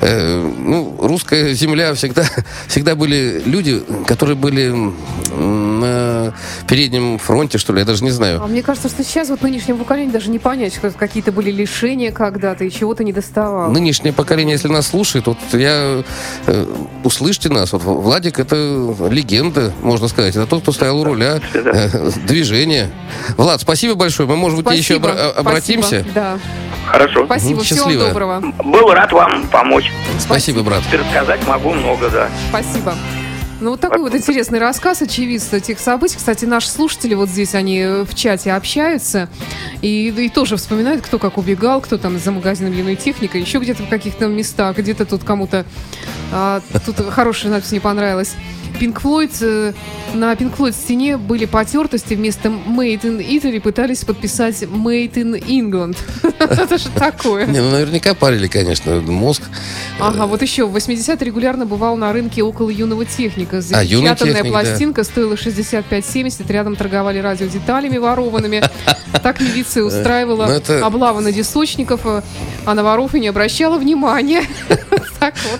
э, 0.00 0.42
ну, 0.42 0.96
русская 1.00 1.52
земля 1.54 1.94
всегда, 1.94 2.24
всегда 2.66 2.94
были 2.96 3.42
люди, 3.46 3.80
которые 4.06 4.36
были 4.36 4.70
м, 4.70 4.94
на 5.80 6.32
переднем 6.68 7.18
фронте, 7.18 7.58
что 7.58 7.72
ли, 7.72 7.80
я 7.80 7.84
даже 7.84 8.04
не 8.04 8.10
знаю. 8.10 8.42
А 8.42 8.46
мне 8.46 8.62
кажется, 8.62 8.88
что 8.88 9.02
сейчас 9.02 9.28
вот 9.30 9.42
нынешнему 9.42 9.78
поколению 9.80 10.12
даже 10.12 10.30
не 10.30 10.38
понять, 10.38 10.74
что 10.74 10.90
какие-то 10.90 11.32
были 11.32 11.50
лишения 11.50 12.12
когда-то 12.12 12.64
и 12.64 12.70
чего-то 12.70 13.04
не 13.04 13.12
доставало. 13.12 13.70
Нынешнее 13.70 14.12
поколение, 14.12 14.54
если 14.54 14.68
нас 14.68 14.88
слушает, 14.88 15.26
вот 15.26 15.38
я 15.52 16.02
э, 16.46 16.66
услышьте 17.04 17.48
нас. 17.48 17.72
Вот 17.72 17.82
Владик 17.82 18.38
это 18.38 18.56
легенда, 19.10 19.72
можно 19.82 20.08
сказать. 20.08 20.36
Это 20.36 20.46
тот, 20.46 20.62
кто 20.62 20.72
стоял 20.72 20.98
у 21.00 21.04
руля 21.04 21.40
э, 21.54 22.10
движения. 22.26 22.90
Влад, 23.36 23.60
спасибо 23.60 23.94
большое. 23.94 24.28
Мы, 24.28 24.36
может 24.36 24.62
быть, 24.62 24.76
еще 24.76 24.96
Спасибо, 24.96 25.08
обра- 25.08 25.32
обратимся. 25.32 25.88
спасибо, 25.88 26.10
Да. 26.14 26.38
Хорошо. 26.86 27.24
Спасибо, 27.26 27.62
всего 27.62 27.78
счастливо. 27.80 28.06
доброго. 28.08 28.40
Был 28.64 28.88
рад 28.92 29.12
вам 29.12 29.46
помочь. 29.48 29.92
Спасибо, 30.18 30.62
брат. 30.62 30.82
Рассказать 30.92 31.46
могу 31.46 31.72
много, 31.72 32.08
да. 32.10 32.28
Спасибо. 32.48 32.94
Ну, 33.60 33.72
вот 33.72 33.80
такой 33.80 33.98
вот 33.98 34.14
интересный 34.14 34.58
рассказ, 34.58 35.02
очевидца 35.02 35.58
этих 35.58 35.78
событий. 35.80 36.16
Кстати, 36.16 36.46
наши 36.46 36.68
слушатели 36.68 37.12
вот 37.14 37.28
здесь, 37.28 37.54
они 37.54 37.84
в 38.04 38.14
чате 38.14 38.52
общаются 38.52 39.28
и, 39.82 40.08
и 40.08 40.28
тоже 40.30 40.56
вспоминают, 40.56 41.04
кто 41.04 41.18
как 41.18 41.36
убегал, 41.36 41.82
кто 41.82 41.98
там 41.98 42.18
за 42.18 42.32
магазином 42.32 42.72
юной 42.72 42.96
техника, 42.96 43.36
еще 43.36 43.58
где-то 43.58 43.82
в 43.82 43.88
каких-то 43.90 44.28
местах, 44.28 44.78
где-то 44.78 45.04
тут 45.04 45.24
кому-то... 45.24 45.66
а, 46.32 46.62
тут 46.86 46.96
хорошая 47.10 47.52
надпись 47.52 47.72
не 47.72 47.80
понравилась. 47.80 48.34
Pink 48.70 49.00
Floyd, 49.00 49.30
э, 49.40 49.72
на 50.14 50.32
Pink 50.34 50.56
Floyd 50.56 50.72
стене 50.72 51.16
были 51.16 51.44
потертости, 51.44 52.14
вместо 52.14 52.48
Made 52.48 53.02
in 53.02 53.18
Italy 53.26 53.60
пытались 53.60 54.04
подписать 54.04 54.62
Made 54.62 55.14
in 55.14 55.40
England. 55.46 55.96
Это 56.38 56.78
же 56.78 56.88
такое. 56.90 57.46
Не, 57.46 57.60
ну 57.60 57.70
наверняка 57.70 58.14
парили, 58.14 58.46
конечно, 58.46 59.00
мозг. 59.00 59.42
Ага, 59.98 60.26
вот 60.26 60.42
еще 60.42 60.66
в 60.66 60.72
80 60.72 61.20
регулярно 61.22 61.66
бывал 61.66 61.96
на 61.96 62.12
рынке 62.12 62.42
около 62.42 62.70
юного 62.70 63.04
техника. 63.04 63.58
А, 63.58 63.60
Запечатанная 63.60 64.44
пластинка 64.44 65.04
стоила 65.04 65.34
65-70, 65.34 66.50
рядом 66.50 66.76
торговали 66.76 67.18
радиодеталями 67.18 67.98
ворованными. 67.98 68.62
Так 69.22 69.40
милиция 69.40 69.82
устраивала 69.82 70.46
Ну, 70.46 70.84
облавы 70.86 71.20
на 71.20 71.32
десочников, 71.32 72.02
а 72.06 72.22
на 72.74 72.82
воров 72.82 73.14
и 73.14 73.20
не 73.20 73.28
обращала 73.28 73.76
внимания. 73.76 74.44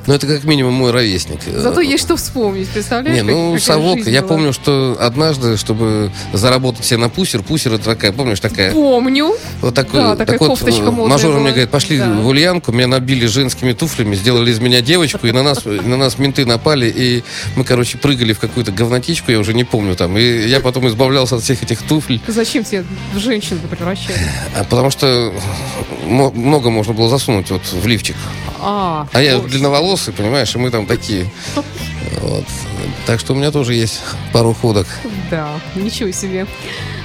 Ну, 0.06 0.14
это 0.14 0.26
как 0.26 0.44
минимум 0.44 0.72
мой 0.72 0.90
ровесник. 0.90 1.40
Зато 1.42 1.82
есть 1.82 2.02
что 2.04 2.16
вспомнить, 2.16 2.68
представляете? 2.68 2.99
Представляешь? 3.02 3.24
Не, 3.26 3.52
ну, 3.52 3.58
совок. 3.58 3.98
Я 4.06 4.20
была? 4.22 4.28
помню, 4.28 4.52
что 4.52 4.96
однажды, 5.00 5.56
чтобы 5.56 6.10
заработать 6.32 6.84
себе 6.84 6.98
на 6.98 7.08
пусер, 7.08 7.42
пусер 7.42 7.74
это 7.74 7.84
такая, 7.84 8.12
помнишь, 8.12 8.40
такая... 8.40 8.72
Помню. 8.72 9.34
Вот 9.60 9.74
такой, 9.74 10.00
Да, 10.00 10.10
такая 10.16 10.38
так 10.38 10.40
вот, 10.40 10.48
кофточка 10.50 10.82
э, 10.82 10.90
модная 10.90 11.06
мажор 11.16 11.30
была. 11.32 11.40
мне 11.40 11.50
говорит, 11.50 11.70
пошли 11.70 11.98
Да. 11.98 12.10
в 12.12 12.26
Ульянку, 12.26 12.72
меня 12.72 12.86
набили 12.86 13.26
женскими 13.26 13.72
туфлями, 13.72 14.14
сделали 14.14 14.50
из 14.50 14.58
меня 14.60 14.80
девочку, 14.80 15.26
и 15.26 15.32
на 15.32 15.42
нас, 15.42 15.64
на 15.64 15.96
нас 15.96 16.18
менты 16.18 16.44
напали, 16.46 16.92
и 16.94 17.22
мы, 17.56 17.64
короче, 17.64 17.98
прыгали 17.98 18.32
в 18.32 18.38
какую-то 18.38 18.72
говнотичку, 18.72 19.30
я 19.32 19.38
уже 19.38 19.54
не 19.54 19.64
помню 19.64 19.96
там, 19.96 20.16
и 20.18 20.22
я 20.48 20.60
потом 20.60 20.88
избавлялся 20.88 21.36
от 21.36 21.42
всех 21.42 21.62
этих 21.62 21.82
туфель, 21.82 22.20
Зачем 22.26 22.64
тебе 22.64 22.84
в 23.14 23.18
женщину 23.18 23.60
превращать? 23.70 24.16
а 24.56 24.64
потому 24.64 24.90
что 24.90 25.32
много 26.06 26.70
можно 26.70 26.92
было 26.92 27.08
засунуть 27.08 27.50
вот 27.50 27.62
в 27.72 27.86
лифчик. 27.86 28.16
А, 28.60 29.06
А 29.12 29.22
я 29.22 29.38
вот. 29.38 29.48
длинноволосый, 29.50 30.12
понимаешь, 30.12 30.54
и 30.54 30.58
мы 30.58 30.70
там 30.70 30.86
такие. 30.86 31.30
Вот. 32.20 32.44
Так 33.06 33.20
что 33.20 33.32
у 33.32 33.36
меня 33.36 33.50
тоже 33.50 33.74
есть 33.74 34.02
пару 34.32 34.52
ходок. 34.52 34.86
Да, 35.30 35.60
ничего 35.74 36.10
себе. 36.10 36.46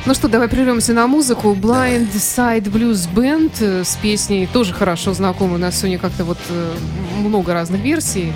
Ну 0.05 0.13
что, 0.13 0.27
давай 0.27 0.47
прервемся 0.47 0.93
на 0.93 1.07
музыку. 1.07 1.53
Blind 1.53 2.13
Side 2.13 2.65
Blues 2.65 3.09
Band 3.11 3.51
э, 3.59 3.83
с 3.83 3.95
песней 3.95 4.45
тоже 4.45 4.71
хорошо 4.73 5.13
знакомы. 5.13 5.55
У 5.55 5.57
нас 5.57 5.77
сегодня 5.77 5.97
как-то 5.97 6.23
вот 6.25 6.37
э, 6.49 6.75
много 7.17 7.53
разных 7.53 7.81
версий. 7.81 8.31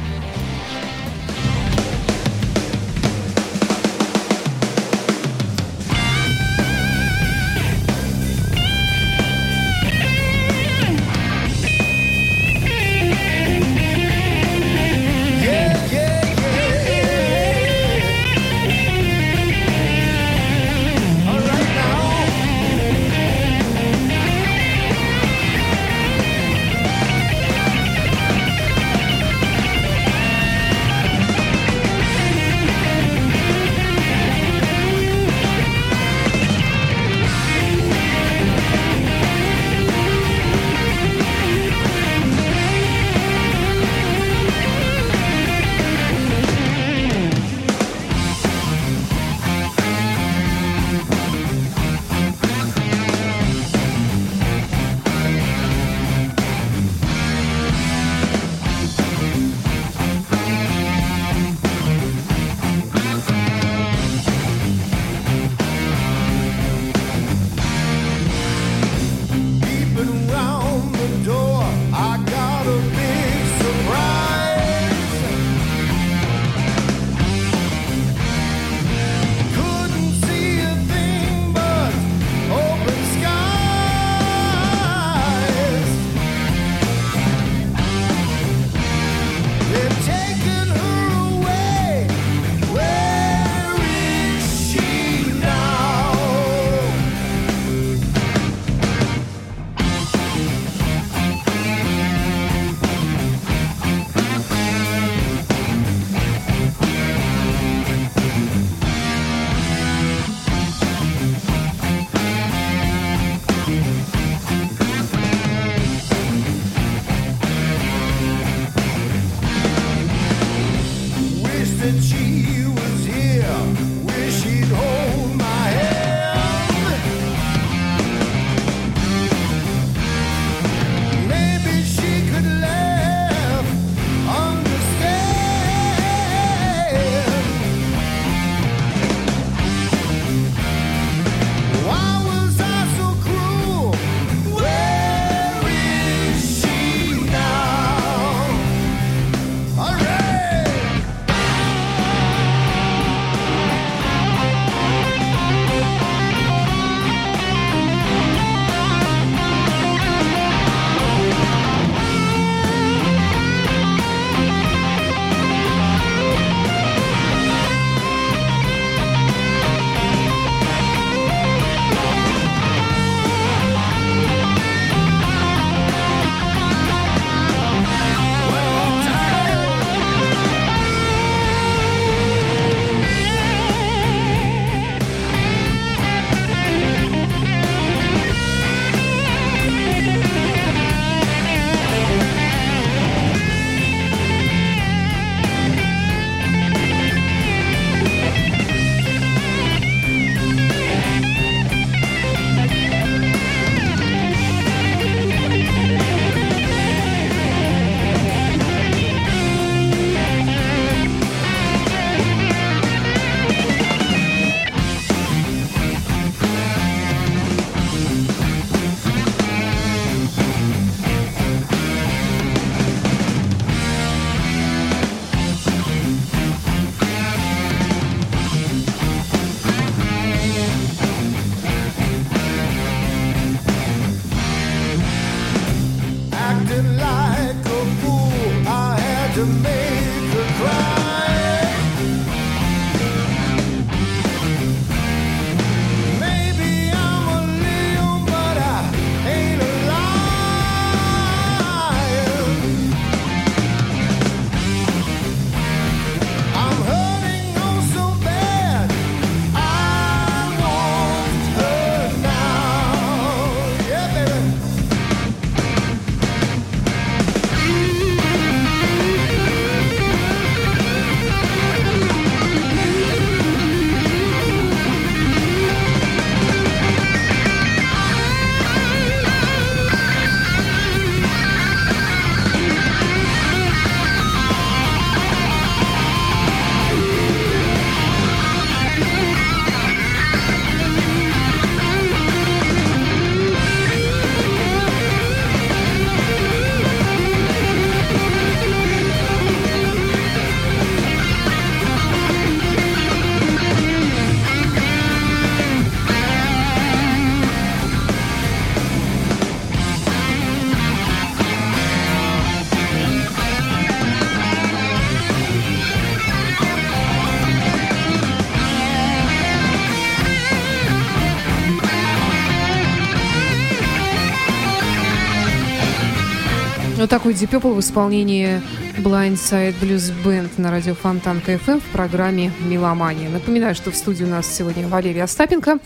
Вот 327.00 327.10
такой 327.10 327.31
Deep 327.31 327.52
Purple 327.52 327.75
в 327.75 327.79
исполнении 327.79 328.62
Blindside 328.97 329.73
Blues 329.79 330.12
Band 330.21 330.50
на 330.58 330.69
радио 330.69 330.93
Фонтан 330.95 331.39
КФМ 331.39 331.79
в 331.79 331.91
программе 331.93 332.52
«Меломания». 332.60 333.29
Напоминаю, 333.29 333.73
что 333.73 333.89
в 333.89 333.95
студии 333.95 334.25
у 334.25 334.27
нас 334.27 334.45
сегодня 334.45 334.85
Валерия 334.85 335.23
Остапенко, 335.23 335.79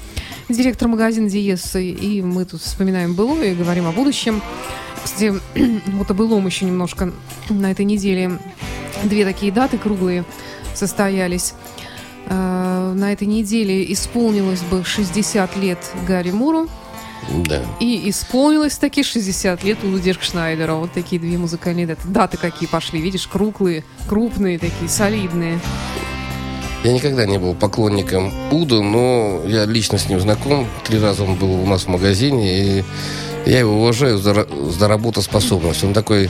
директор 0.49 0.88
магазина 0.88 1.30
Диес, 1.30 1.76
и 1.76 2.24
мы 2.24 2.45
тут 2.45 2.61
вспоминаем 2.61 3.14
былое 3.14 3.51
и 3.51 3.55
говорим 3.55 3.86
о 3.86 3.91
будущем. 3.91 4.41
Кстати, 5.03 5.36
вот 5.91 6.09
о 6.09 6.16
былом 6.16 6.47
еще 6.47 6.66
немножко 6.66 7.14
на 7.47 7.70
этой 7.70 7.86
неделе 7.86 8.39
две 9.03 9.24
такие 9.24 9.51
даты 9.51 9.78
круглые 9.78 10.26
состоялись. 10.74 11.53
Э, 12.26 12.91
На 12.95 13.14
этой 13.14 13.28
неделе 13.28 13.91
исполнилось 13.93 14.61
бы 14.61 14.84
60 14.84 15.57
лет 15.57 15.78
Гарри 16.07 16.32
Муру, 16.32 16.68
Да. 17.46 17.62
и 17.80 18.10
исполнилось 18.10 18.78
таки 18.78 19.04
60 19.04 19.64
лет 19.64 19.78
у 19.84 19.98
Дирк 19.98 20.22
Шнайдера. 20.24 20.74
Вот 20.74 20.92
такие 20.92 21.20
две 21.20 21.38
музыкальные 21.38 21.88
даты. 21.88 22.02
Даты 22.06 22.38
какие 22.38 22.68
пошли, 22.68 23.02
видишь, 23.02 23.28
круглые, 23.28 23.84
крупные 24.08 24.60
такие, 24.60 24.90
солидные. 24.90 25.60
Я 26.84 26.92
никогда 26.92 27.26
не 27.26 27.38
был 27.40 27.56
поклонником 27.56 28.34
Уда, 28.52 28.82
но 28.82 29.42
я 29.48 29.66
лично 29.66 29.98
с 29.98 30.10
ним 30.10 30.20
знаком. 30.20 30.68
Три 30.84 31.00
раза 31.00 31.24
он 31.24 31.36
был 31.36 31.52
у 31.54 31.66
нас 31.66 31.84
в 31.84 31.88
магазине, 31.88 32.80
и 32.80 32.84
я 33.46 33.60
его 33.60 33.78
уважаю 33.78 34.18
за, 34.18 34.46
за 34.70 34.88
работоспособность. 34.90 35.84
Он 35.86 35.94
такой 35.94 36.30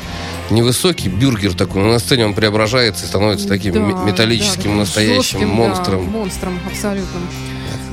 невысокий, 0.52 1.10
бюргер 1.10 1.54
такой, 1.56 1.82
но 1.82 1.92
на 1.94 2.00
сцене 2.00 2.26
он 2.28 2.36
преображается 2.36 3.06
и 3.06 3.08
становится 3.08 3.48
таким 3.48 3.74
Да, 3.74 3.80
ме- 3.80 4.12
металлическим, 4.12 4.72
да, 4.72 4.78
настоящим 4.78 5.22
жестким, 5.40 5.50
да, 5.50 5.54
монстром. 5.56 6.04
монстром, 6.06 6.60
абсолютно. 6.72 7.20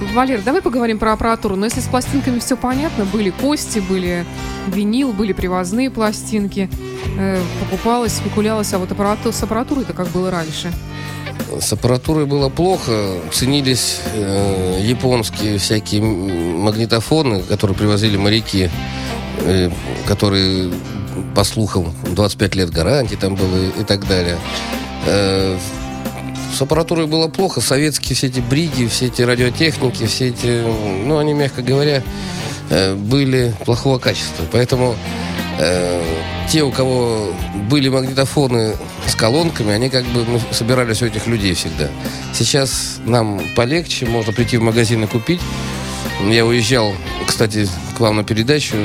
Валер, 0.01 0.41
давай 0.43 0.63
поговорим 0.63 0.99
про 0.99 1.13
аппаратуру. 1.13 1.57
Но 1.57 1.67
если 1.67 1.81
с 1.81 1.87
пластинками 1.87 2.39
все 2.39 2.57
понятно, 2.57 3.05
были 3.05 3.31
кости, 3.31 3.79
были 3.81 4.25
винил, 4.67 5.13
были 5.13 5.33
привозные 5.33 5.91
пластинки, 5.91 6.71
э, 7.19 7.41
покупалось, 7.61 8.15
спекулялось, 8.15 8.73
а 8.73 8.79
вот 8.79 8.91
аппарату, 8.91 9.33
с 9.33 9.43
аппаратурой 9.43 9.85
это 9.85 9.93
как 9.93 10.09
было 10.09 10.31
раньше. 10.31 10.73
С 11.61 11.73
аппаратурой 11.73 12.27
было 12.27 12.49
плохо. 12.49 13.19
Ценились 13.33 14.01
э, 14.15 14.81
японские 14.83 15.59
всякие 15.59 16.03
магнитофоны, 16.03 17.43
которые 17.43 17.77
привозили 17.77 18.17
моряки, 18.17 18.71
э, 19.41 19.71
которые, 20.07 20.73
по 21.35 21.45
слухам, 21.45 21.95
25 22.07 22.55
лет 22.55 22.71
гарантии 22.71 23.17
там 23.17 23.35
было 23.35 23.67
и 23.79 23.85
так 23.85 24.07
далее. 24.09 24.39
Э, 25.07 25.59
с 26.53 26.61
аппаратурой 26.63 27.07
было 27.07 27.29
плохо. 27.29 27.61
Советские 27.61 28.17
все 28.17 28.29
эти 28.29 28.41
бриги, 28.41 28.87
все 28.87 29.07
эти 29.07 29.23
радиотехники, 29.23 30.07
все 30.07 30.29
эти, 30.29 30.63
ну, 31.05 31.19
они, 31.19 31.33
мягко 31.33 31.63
говоря, 31.63 32.03
э, 32.71 32.95
были 32.95 33.55
плохого 33.65 33.99
качества. 33.99 34.45
Поэтому 34.51 34.97
э, 35.59 36.03
те, 36.51 36.63
у 36.63 36.71
кого 36.71 37.33
были 37.69 37.89
магнитофоны 37.89 38.77
с 39.07 39.15
колонками, 39.15 39.73
они 39.73 39.89
как 39.89 40.05
бы 40.07 40.25
ну, 40.25 40.41
собирались 40.51 41.03
у 41.03 41.07
этих 41.07 41.27
людей 41.27 41.55
всегда. 41.55 41.89
Сейчас 42.35 42.99
нам 43.05 43.41
полегче, 43.55 44.07
можно 44.07 44.33
прийти 44.33 44.57
в 44.57 44.63
магазин 44.63 45.05
и 45.05 45.07
купить. 45.07 45.41
Я 46.29 46.45
уезжал, 46.45 46.93
кстати, 47.27 47.69
к 47.97 48.01
вам 48.01 48.17
на 48.17 48.25
передачу. 48.25 48.77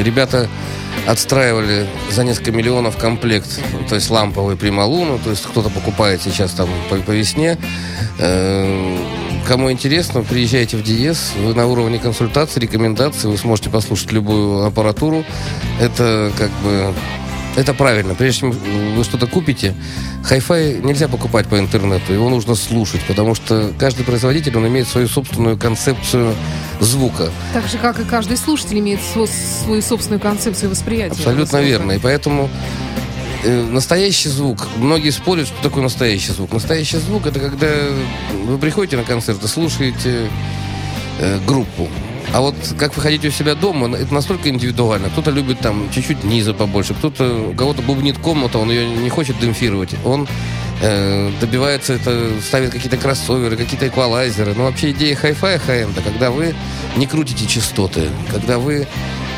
Ребята 0.00 0.48
отстраивали 1.08 1.86
за 2.10 2.22
несколько 2.22 2.52
миллионов 2.52 2.98
комплект, 2.98 3.48
то 3.88 3.94
есть 3.94 4.10
ламповый 4.10 4.56
прималуну, 4.56 5.18
то 5.18 5.30
есть 5.30 5.46
кто-то 5.46 5.70
покупает 5.70 6.20
сейчас 6.22 6.52
там 6.52 6.68
по, 6.90 6.96
по 6.96 7.10
весне. 7.12 7.56
Э, 8.18 8.98
Кому 9.48 9.72
интересно, 9.72 10.22
приезжайте 10.22 10.76
в 10.76 10.82
Диез, 10.82 11.32
вы 11.42 11.54
на 11.54 11.66
уровне 11.66 11.98
консультации, 11.98 12.60
рекомендаций, 12.60 13.30
вы 13.30 13.38
сможете 13.38 13.70
послушать 13.70 14.12
любую 14.12 14.66
аппаратуру. 14.66 15.24
Это 15.80 16.30
как 16.36 16.50
бы 16.62 16.92
это 17.58 17.74
правильно. 17.74 18.14
Прежде 18.14 18.40
чем 18.40 18.50
вы 18.52 19.02
что-то 19.02 19.26
купите, 19.26 19.74
хай-фай 20.22 20.78
нельзя 20.82 21.08
покупать 21.08 21.48
по 21.48 21.58
интернету. 21.58 22.12
Его 22.12 22.28
нужно 22.28 22.54
слушать, 22.54 23.00
потому 23.08 23.34
что 23.34 23.72
каждый 23.78 24.04
производитель, 24.04 24.56
он 24.56 24.66
имеет 24.68 24.86
свою 24.86 25.08
собственную 25.08 25.58
концепцию 25.58 26.34
звука. 26.80 27.30
Так 27.52 27.66
же, 27.68 27.78
как 27.78 27.98
и 27.98 28.04
каждый 28.04 28.36
слушатель 28.36 28.78
имеет 28.78 29.00
со- 29.02 29.26
свою 29.26 29.82
собственную 29.82 30.20
концепцию 30.20 30.70
восприятия. 30.70 31.16
Абсолютно 31.16 31.56
верно. 31.58 31.92
И 31.92 31.98
поэтому 31.98 32.48
э, 33.42 33.62
настоящий 33.64 34.28
звук, 34.28 34.68
многие 34.76 35.10
спорят, 35.10 35.48
что 35.48 35.56
такое 35.60 35.82
настоящий 35.82 36.32
звук. 36.32 36.52
Настоящий 36.52 36.98
звук 36.98 37.26
это 37.26 37.40
когда 37.40 37.66
вы 38.44 38.56
приходите 38.58 38.96
на 38.96 39.02
концерт 39.04 39.42
и 39.42 39.48
слушаете 39.48 40.28
э, 41.18 41.38
группу. 41.44 41.88
А 42.32 42.40
вот 42.40 42.54
как 42.78 42.94
вы 42.94 43.02
хотите 43.02 43.28
у 43.28 43.30
себя 43.30 43.54
дома, 43.54 43.96
это 43.96 44.12
настолько 44.12 44.50
индивидуально. 44.50 45.08
Кто-то 45.08 45.30
любит 45.30 45.60
там 45.60 45.90
чуть-чуть 45.90 46.24
низа 46.24 46.52
побольше, 46.52 46.94
кто-то, 46.94 47.50
у 47.50 47.54
кого-то 47.54 47.82
бубнит 47.82 48.18
комната, 48.18 48.58
он 48.58 48.70
ее 48.70 48.86
не 48.86 49.08
хочет 49.08 49.38
демпфировать. 49.38 49.94
Он 50.04 50.28
э, 50.82 51.30
добивается 51.40 51.94
это, 51.94 52.30
ставит 52.42 52.72
какие-то 52.72 52.98
кроссоверы, 52.98 53.56
какие-то 53.56 53.88
эквалайзеры. 53.88 54.54
Но 54.54 54.64
вообще 54.64 54.90
идея 54.90 55.16
хай-фая, 55.16 55.58
хай-энда, 55.58 56.02
когда 56.02 56.30
вы 56.30 56.54
не 56.96 57.06
крутите 57.06 57.46
частоты, 57.46 58.10
когда 58.30 58.58
вы 58.58 58.86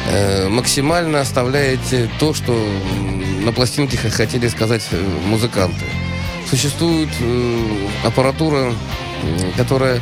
э, 0.09 0.49
максимально 0.49 1.20
оставляете 1.20 2.11
то, 2.18 2.34
что 2.34 2.59
на 3.45 3.53
пластинке 3.53 3.97
хотели 3.97 4.49
сказать 4.49 4.82
э, 4.91 5.03
музыканты. 5.26 5.84
Существует 6.49 7.11
э, 7.20 7.86
аппаратура, 8.05 8.74
которая 9.57 10.01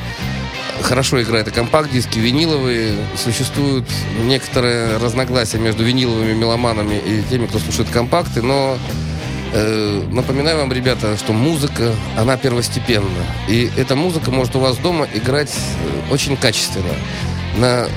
хорошо 0.82 1.22
играет 1.22 1.48
и 1.48 1.50
компакт-диски, 1.50 2.18
виниловые. 2.18 2.94
Существуют 3.16 3.86
некоторые 4.24 4.96
разногласия 4.98 5.58
между 5.58 5.84
виниловыми 5.84 6.32
меломанами 6.32 6.94
и 6.94 7.22
теми, 7.28 7.46
кто 7.46 7.58
слушает 7.58 7.88
компакты, 7.90 8.42
но 8.42 8.78
э, 9.52 10.02
напоминаю 10.10 10.58
вам, 10.58 10.72
ребята, 10.72 11.16
что 11.16 11.32
музыка, 11.32 11.94
она 12.16 12.36
первостепенна. 12.36 13.24
И 13.48 13.70
эта 13.76 13.96
музыка 13.96 14.30
может 14.30 14.56
у 14.56 14.60
вас 14.60 14.76
дома 14.76 15.06
играть 15.14 15.54
э, 15.54 16.12
очень 16.12 16.36
качественно 16.36 16.94
на 17.58 17.88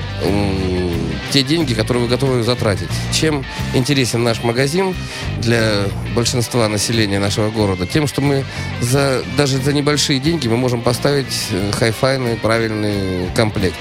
те 1.32 1.42
деньги, 1.42 1.72
которые 1.72 2.04
вы 2.04 2.10
готовы 2.10 2.42
затратить. 2.42 2.90
Чем 3.12 3.44
интересен 3.74 4.22
наш 4.22 4.42
магазин 4.42 4.94
для 5.38 5.84
большинства 6.14 6.68
населения 6.68 7.18
нашего 7.18 7.50
города? 7.50 7.86
Тем, 7.86 8.06
что 8.06 8.20
мы 8.20 8.44
за, 8.80 9.22
даже 9.36 9.58
за 9.58 9.72
небольшие 9.72 10.20
деньги 10.20 10.46
мы 10.46 10.56
можем 10.56 10.82
поставить 10.82 11.48
э, 11.50 11.70
хай-файный 11.72 12.36
правильный 12.36 13.30
комплект. 13.34 13.78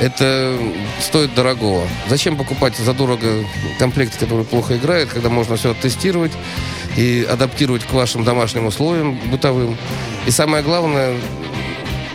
Это 0.00 0.58
стоит 1.00 1.34
дорогого. 1.34 1.86
Зачем 2.08 2.36
покупать 2.36 2.76
задорого 2.76 3.44
комплекты, 3.78 4.18
которые 4.18 4.44
плохо 4.44 4.76
играют, 4.76 5.10
когда 5.10 5.28
можно 5.28 5.56
все 5.56 5.72
оттестировать 5.72 6.32
и 6.96 7.26
адаптировать 7.28 7.84
к 7.84 7.92
вашим 7.92 8.24
домашним 8.24 8.66
условиям 8.66 9.18
бытовым. 9.30 9.76
И 10.26 10.30
самое 10.30 10.62
главное, 10.62 11.16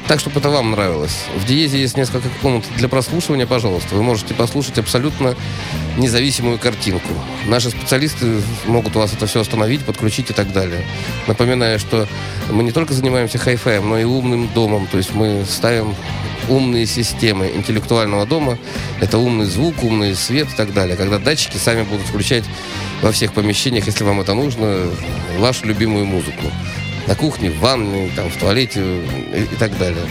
так, 0.07 0.19
чтобы 0.19 0.39
это 0.39 0.49
вам 0.49 0.71
нравилось. 0.71 1.25
В 1.35 1.45
Диезе 1.45 1.79
есть 1.79 1.97
несколько 1.97 2.27
комнат 2.41 2.65
для 2.77 2.87
прослушивания, 2.89 3.45
пожалуйста. 3.45 3.95
Вы 3.95 4.03
можете 4.03 4.33
послушать 4.33 4.77
абсолютно 4.77 5.35
независимую 5.97 6.59
картинку. 6.59 7.13
Наши 7.45 7.69
специалисты 7.69 8.41
могут 8.65 8.95
у 8.95 8.99
вас 8.99 9.13
это 9.13 9.25
все 9.27 9.41
остановить, 9.41 9.85
подключить 9.85 10.29
и 10.29 10.33
так 10.33 10.51
далее. 10.51 10.85
Напоминаю, 11.27 11.79
что 11.79 12.07
мы 12.49 12.63
не 12.63 12.71
только 12.71 12.93
занимаемся 12.93 13.37
хай-фаем, 13.37 13.87
но 13.87 13.99
и 13.99 14.03
умным 14.03 14.49
домом. 14.53 14.87
То 14.87 14.97
есть 14.97 15.13
мы 15.13 15.45
ставим 15.47 15.95
умные 16.49 16.85
системы 16.85 17.51
интеллектуального 17.53 18.25
дома. 18.25 18.57
Это 18.99 19.17
умный 19.17 19.45
звук, 19.45 19.83
умный 19.83 20.15
свет 20.15 20.47
и 20.51 20.55
так 20.55 20.73
далее. 20.73 20.97
Когда 20.97 21.19
датчики 21.19 21.57
сами 21.57 21.83
будут 21.83 22.07
включать 22.07 22.43
во 23.01 23.11
всех 23.11 23.33
помещениях, 23.33 23.85
если 23.85 24.03
вам 24.03 24.19
это 24.21 24.33
нужно, 24.33 24.87
вашу 25.39 25.65
любимую 25.65 26.05
музыку. 26.05 26.47
На 27.11 27.17
кухне, 27.17 27.49
в 27.49 27.59
ванной, 27.59 28.09
там, 28.15 28.29
в 28.29 28.37
туалете 28.37 28.79
и, 28.79 29.41
и 29.43 29.55
так 29.57 29.77
далее. 29.77 30.05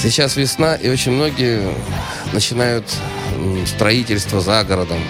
Сейчас 0.00 0.36
весна, 0.36 0.76
и 0.76 0.88
очень 0.88 1.10
многие 1.10 1.60
начинают 2.32 2.84
строительство 3.66 4.40
за 4.40 4.62
городом. 4.62 5.00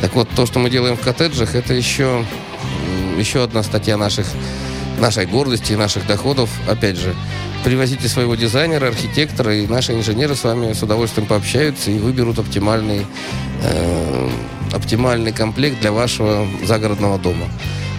Так 0.00 0.16
вот, 0.16 0.28
то, 0.34 0.44
что 0.44 0.58
мы 0.58 0.70
делаем 0.70 0.96
в 0.96 1.00
коттеджах, 1.00 1.54
это 1.54 1.72
еще, 1.72 2.26
еще 3.16 3.44
одна 3.44 3.62
статья 3.62 3.96
наших, 3.96 4.26
нашей 4.98 5.26
гордости 5.26 5.74
и 5.74 5.76
наших 5.76 6.04
доходов. 6.08 6.50
Опять 6.66 6.96
же, 6.96 7.14
привозите 7.62 8.08
своего 8.08 8.34
дизайнера, 8.34 8.88
архитектора, 8.88 9.54
и 9.54 9.68
наши 9.68 9.92
инженеры 9.92 10.34
с 10.34 10.42
вами 10.42 10.72
с 10.72 10.82
удовольствием 10.82 11.28
пообщаются 11.28 11.92
и 11.92 11.98
выберут 12.00 12.40
оптимальный, 12.40 13.06
э, 13.62 14.30
оптимальный 14.72 15.30
комплект 15.30 15.78
для 15.80 15.92
вашего 15.92 16.44
загородного 16.64 17.20
дома. 17.20 17.46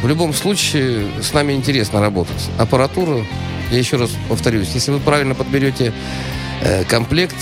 В 0.05 0.07
любом 0.07 0.35
случае, 0.35 1.07
с 1.19 1.33
нами 1.33 1.53
интересно 1.53 1.99
работать. 1.99 2.51
Аппаратура, 2.59 3.25
я 3.71 3.77
еще 3.79 3.97
раз 3.97 4.11
повторюсь, 4.29 4.69
если 4.75 4.91
вы 4.91 4.99
правильно 4.99 5.33
подберете 5.33 5.93
э, 6.61 6.83
комплект, 6.83 7.35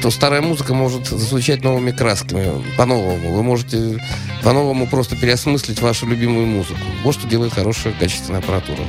то 0.00 0.10
старая 0.10 0.40
музыка 0.40 0.72
может 0.72 1.08
зазвучать 1.08 1.62
новыми 1.62 1.90
красками, 1.90 2.64
по-новому. 2.78 3.34
Вы 3.34 3.42
можете 3.42 4.02
по-новому 4.42 4.86
просто 4.86 5.14
переосмыслить 5.14 5.82
вашу 5.82 6.06
любимую 6.06 6.46
музыку. 6.46 6.80
Вот 7.04 7.16
что 7.16 7.28
делает 7.28 7.52
хорошая 7.52 7.92
качественная 7.92 8.40
аппаратура. 8.40 8.80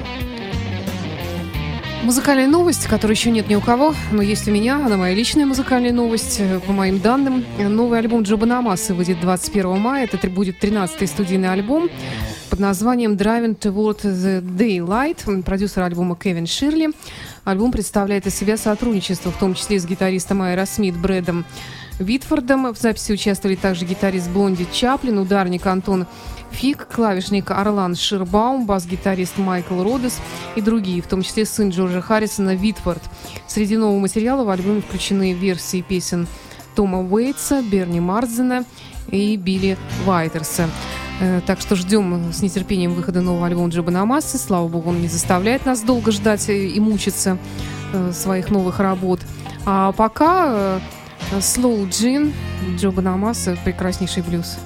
Музыкальная 2.03 2.47
новость, 2.47 2.87
которой 2.87 3.13
еще 3.13 3.31
нет 3.31 3.49
ни 3.49 3.55
у 3.55 3.61
кого, 3.61 3.93
но 4.11 4.21
есть 4.21 4.47
у 4.47 4.51
меня. 4.51 4.77
Она 4.77 4.95
моя 4.95 5.13
личная 5.13 5.45
музыкальная 5.45 5.91
новость. 5.91 6.41
По 6.65 6.71
моим 6.71 6.99
данным, 6.99 7.43
новый 7.57 7.99
альбом 7.99 8.21
Джоба 8.21 8.45
Намаса 8.45 8.93
выйдет 8.93 9.19
21 9.19 9.77
мая. 9.77 10.07
Это 10.11 10.29
будет 10.29 10.63
13-й 10.63 11.07
студийный 11.07 11.51
альбом 11.51 11.89
под 12.49 12.59
названием 12.59 13.13
Driving 13.13 13.57
Toward 13.59 14.03
the 14.03 14.41
Daylight. 14.41 15.43
Продюсер 15.43 15.83
альбома 15.83 16.15
Кевин 16.15 16.47
Ширли. 16.47 16.91
Альбом 17.47 17.71
представляет 17.71 18.27
из 18.27 18.35
себя 18.35 18.57
сотрудничество, 18.57 19.31
в 19.31 19.37
том 19.37 19.53
числе 19.53 19.79
с 19.79 19.85
гитаристом 19.85 20.41
Айра 20.41 20.65
Смит 20.65 20.97
Брэдом 20.97 21.45
Витфордом. 21.97 22.73
В 22.73 22.77
записи 22.77 23.13
участвовали 23.13 23.55
также 23.55 23.85
гитарист 23.85 24.29
Блонди 24.31 24.67
Чаплин, 24.73 25.17
ударник 25.17 25.65
Антон 25.65 26.07
Фиг, 26.51 26.89
клавишник 26.93 27.49
Орлан 27.51 27.95
Ширбаум, 27.95 28.65
бас-гитарист 28.65 29.37
Майкл 29.37 29.81
Родес 29.81 30.19
и 30.57 30.61
другие, 30.61 31.01
в 31.01 31.07
том 31.07 31.21
числе 31.21 31.45
сын 31.45 31.69
Джорджа 31.69 32.01
Харрисона 32.01 32.53
Витфорд. 32.53 33.01
Среди 33.47 33.77
нового 33.77 33.99
материала 33.99 34.43
в 34.43 34.49
альбоме 34.49 34.81
включены 34.81 35.31
версии 35.31 35.79
песен 35.79 36.27
Тома 36.75 36.99
Уэйтса, 36.99 37.61
Берни 37.61 38.01
Марзена 38.01 38.65
и 39.09 39.37
Билли 39.37 39.77
Вайтерса. 40.03 40.69
Э, 41.19 41.41
Так 41.45 41.59
что 41.61 41.75
ждем 41.75 42.31
с 42.31 42.41
нетерпением 42.41 42.93
выхода 42.93 43.21
нового 43.21 43.47
альбома 43.47 43.69
Джоба 43.69 43.91
Намасы. 43.91 44.37
Слава 44.37 44.67
богу, 44.67 44.89
он 44.89 45.01
не 45.01 45.07
заставляет 45.07 45.65
нас 45.65 45.81
долго 45.81 46.11
ждать 46.11 46.49
и 46.49 46.79
мучиться 46.79 47.37
э, 47.93 48.11
своих 48.13 48.49
новых 48.49 48.79
работ. 48.79 49.21
А 49.65 49.91
пока 49.91 50.45
э, 50.47 50.79
Slow 51.39 51.87
Gin 51.89 52.33
Джоба 52.77 53.01
Намаса, 53.01 53.57
прекраснейший 53.63 54.23
блюз. 54.23 54.57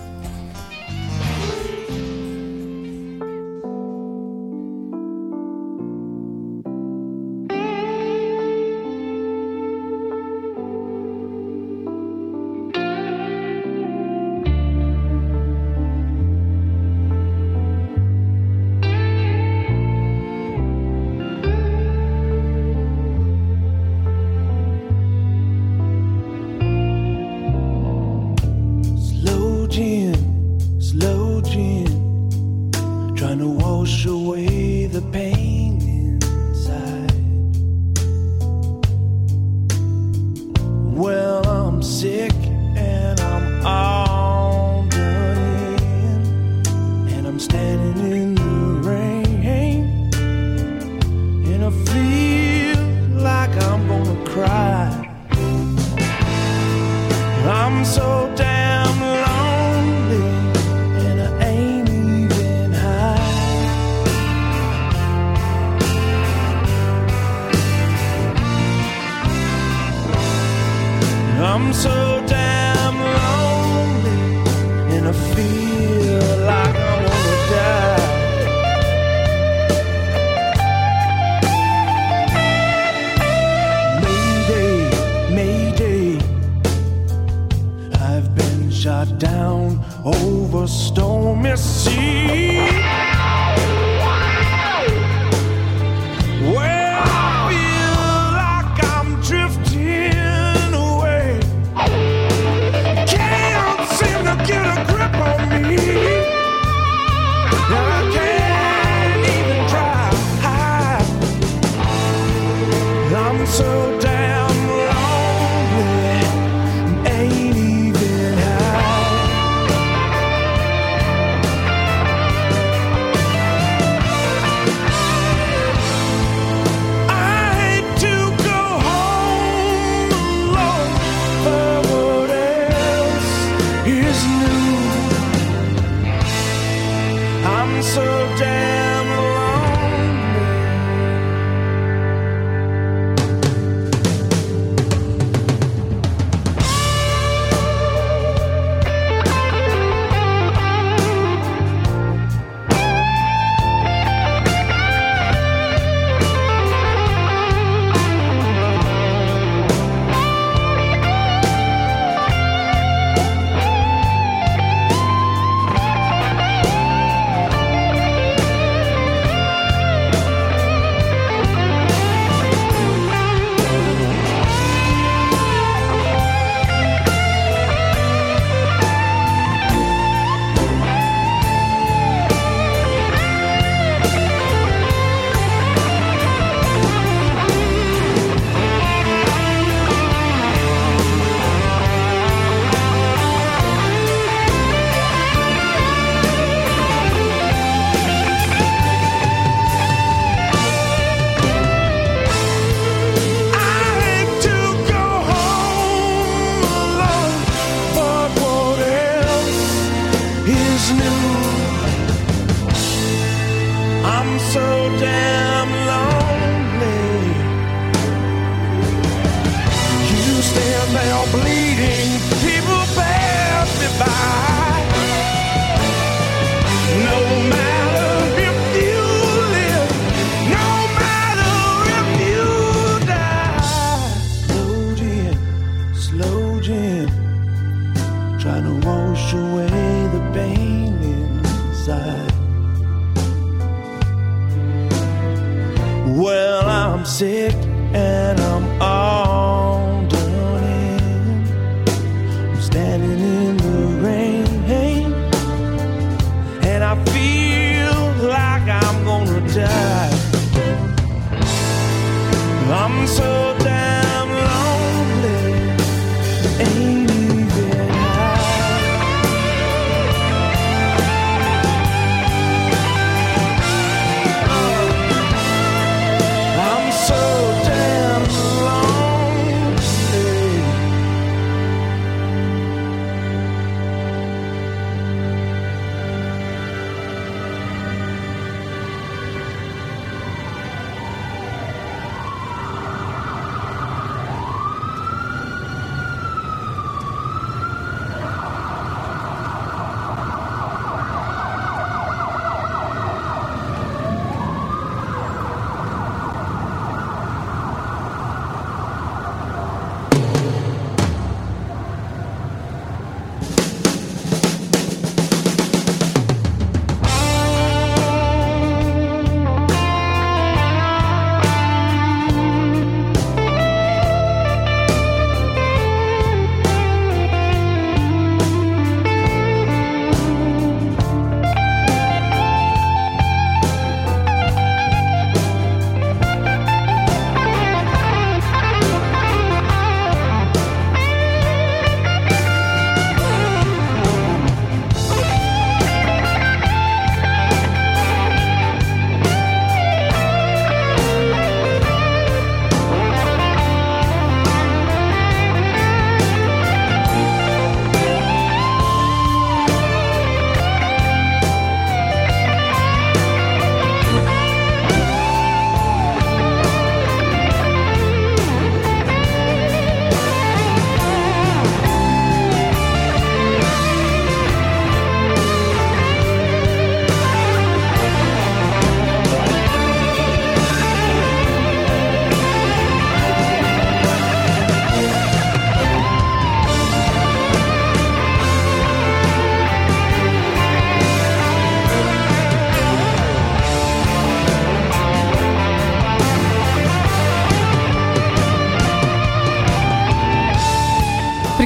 Shot 88.81 89.19
down 89.19 89.79
over 90.03 90.65
stormy 90.65 91.55
sea. 91.55 92.57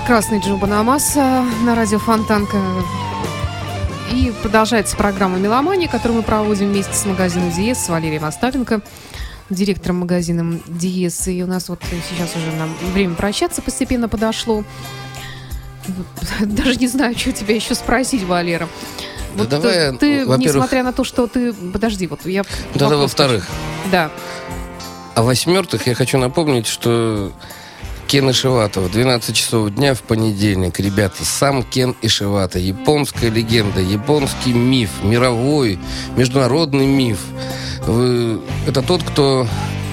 Прекрасный 0.05 0.39
Джуба 0.39 0.67
Намаса 0.67 1.43
на 1.63 1.73
радио 1.73 1.97
Фонтанка. 1.97 2.61
И 4.13 4.31
продолжается 4.43 4.95
программа 4.95 5.39
«Меломания», 5.39 5.87
которую 5.87 6.17
мы 6.17 6.21
проводим 6.21 6.69
вместе 6.69 6.93
с 6.93 7.05
магазином 7.05 7.49
«Диез», 7.49 7.83
с 7.83 7.89
Валерием 7.89 8.23
Остапенко, 8.23 8.81
директором 9.49 10.01
магазина 10.01 10.59
«Диез». 10.67 11.27
И 11.27 11.41
у 11.41 11.47
нас 11.47 11.69
вот 11.69 11.81
сейчас 12.07 12.35
уже 12.35 12.55
нам 12.55 12.71
время 12.93 13.15
прощаться 13.15 13.63
постепенно 13.63 14.07
подошло. 14.07 14.63
Даже 16.39 16.75
не 16.75 16.87
знаю, 16.87 17.17
что 17.17 17.31
тебя 17.31 17.55
еще 17.55 17.73
спросить, 17.73 18.21
Валера. 18.25 18.69
Да 19.35 19.39
Вот 19.39 19.49
давай, 19.49 19.97
ты, 19.97 20.19
несмотря 20.37 20.83
на 20.83 20.93
то, 20.93 21.03
что 21.03 21.25
ты... 21.25 21.51
Подожди, 21.51 22.05
вот 22.05 22.27
я... 22.27 22.43
Тогда 22.73 22.89
вопрос 22.89 23.01
во-вторых. 23.01 23.47
Да. 23.91 24.11
А 25.15 25.23
в-четвертых 25.23 25.87
я 25.87 25.95
хочу 25.95 26.19
напомнить, 26.19 26.67
что 26.67 27.31
Кен 28.07 28.29
Ишивата 28.29 28.81
в 28.81 28.87
12 28.87 29.35
часов 29.35 29.69
дня 29.71 29.93
в 29.95 30.01
понедельник. 30.01 30.79
Ребята, 30.79 31.25
сам 31.25 31.63
Кен 31.63 31.95
Ишивата. 32.01 32.59
Японская 32.59 33.29
легенда, 33.31 33.81
японский 33.81 34.53
миф, 34.53 34.89
мировой, 35.03 35.79
международный 36.15 36.85
миф. 36.85 37.19
Вы- 37.85 38.41
Это 38.67 38.81
тот, 38.81 39.03
кто 39.03 39.47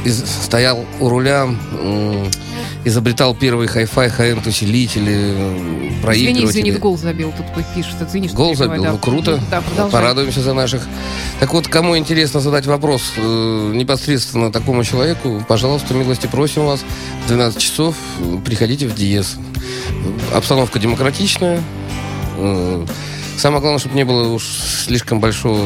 из- 0.05 0.24
стоял 0.44 0.84
у 1.00 1.09
руля, 1.09 1.42
м, 1.44 2.30
изобретал 2.84 3.34
первые 3.34 3.68
hi-fi, 3.68 4.08
hi-end 4.10 4.46
усилители, 4.46 5.12
м, 5.12 5.88
Извини, 5.88 6.00
проигрыватели. 6.03 6.44
извини, 6.50 6.70
гол 6.72 6.98
забил, 6.98 7.32
тут 7.36 7.46
пишут. 7.74 7.94
Извини, 8.07 8.28
что 8.28 8.36
Гол 8.36 8.55
забил, 8.57 8.82
да. 8.82 8.92
ну 8.92 8.98
круто. 8.98 9.40
Да, 9.50 9.61
продолжай. 9.61 9.92
Порадуемся 9.92 10.40
за 10.42 10.53
наших. 10.55 10.86
Так 11.40 11.53
вот, 11.55 11.68
кому 11.68 11.96
интересно 11.96 12.40
задать 12.40 12.66
вопрос 12.66 13.12
э, 13.16 13.72
непосредственно 13.74 14.50
такому 14.50 14.82
человеку, 14.84 15.44
пожалуйста, 15.48 15.94
милости 15.94 16.26
просим 16.26 16.66
вас. 16.66 16.84
В 17.24 17.28
12 17.28 17.61
часов 17.61 17.94
э, 18.20 18.38
приходите 18.44 18.88
в 18.88 18.94
Диез. 18.94 19.36
Обстановка 20.34 20.78
демократичная. 20.78 21.62
Э, 22.38 22.84
Самое 23.38 23.61
главное, 23.61 23.78
чтобы 23.80 23.94
не 23.96 24.05
было 24.05 24.28
уж 24.28 24.44
слишком 24.86 25.18
большого 25.18 25.59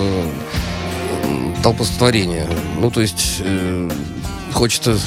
толпостворения. 1.62 2.46
Ну, 2.80 2.90
то 2.90 3.00
есть 3.00 3.36
э, 3.40 3.90
хочется 4.56 4.98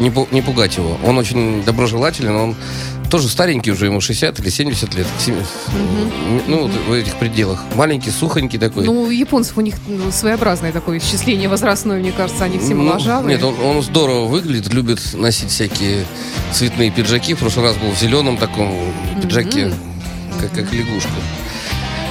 не, 0.00 0.12
не 0.32 0.42
пугать 0.42 0.76
его. 0.76 0.96
Он 1.04 1.18
очень 1.18 1.62
доброжелателен, 1.62 2.34
он 2.34 2.56
тоже 3.10 3.28
старенький 3.28 3.70
уже, 3.70 3.86
ему 3.86 4.00
60 4.00 4.40
или 4.40 4.48
70 4.48 4.94
лет. 4.94 5.06
Сем- 5.18 5.36
Ну, 6.48 6.62
вот 6.62 6.72
в 6.88 6.92
этих 6.92 7.14
пределах. 7.16 7.62
Маленький, 7.74 8.10
сухонький 8.10 8.58
такой. 8.58 8.84
Ну, 8.86 9.02
у 9.02 9.10
японцев 9.10 9.56
у 9.58 9.60
них 9.60 9.74
ну, 9.86 10.10
своеобразное 10.10 10.72
такое 10.72 10.98
исчисление 10.98 11.48
возрастное, 11.48 11.98
мне 12.00 12.12
кажется, 12.12 12.44
они 12.44 12.58
все 12.58 12.74
Ну, 12.74 12.82
моложавые. 12.84 13.36
Нет, 13.36 13.44
он, 13.44 13.54
он 13.60 13.82
здорово 13.82 14.24
выглядит, 14.26 14.72
любит 14.72 15.00
носить 15.14 15.50
всякие 15.50 16.06
цветные 16.52 16.90
пиджаки. 16.90 17.34
В 17.34 17.38
прошлый 17.38 17.66
раз 17.66 17.76
был 17.76 17.90
в 17.92 17.98
зеленом 17.98 18.36
таком 18.38 18.74
пиджаке, 19.22 19.72
как, 20.40 20.50
как 20.52 20.72
лягушка. 20.72 21.10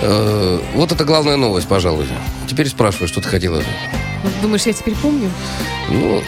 Э, 0.03 0.59
Вот 0.75 0.91
это 0.91 1.03
главная 1.05 1.37
новость, 1.37 1.67
пожалуй. 1.67 2.05
Теперь 2.47 2.67
спрашиваю, 2.69 3.07
что 3.07 3.19
ты 3.19 3.27
хотела. 3.29 3.61
Думаешь, 4.41 4.63
я 4.65 4.73
теперь 4.73 4.95
помню? 4.95 5.29
Ну, 5.93 6.21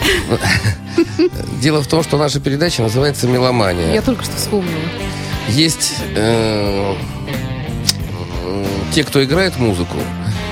дело 1.60 1.82
в 1.82 1.86
том, 1.88 2.02
что 2.02 2.16
наша 2.16 2.40
передача 2.40 2.82
называется 2.82 3.26
«Меломания». 3.26 3.92
Я 3.92 4.02
только 4.02 4.24
что 4.24 4.36
вспомнила. 4.36 4.80
Есть 5.48 5.96
э, 6.14 6.94
те, 8.92 9.04
кто 9.04 9.22
играет 9.24 9.58
музыку, 9.58 9.96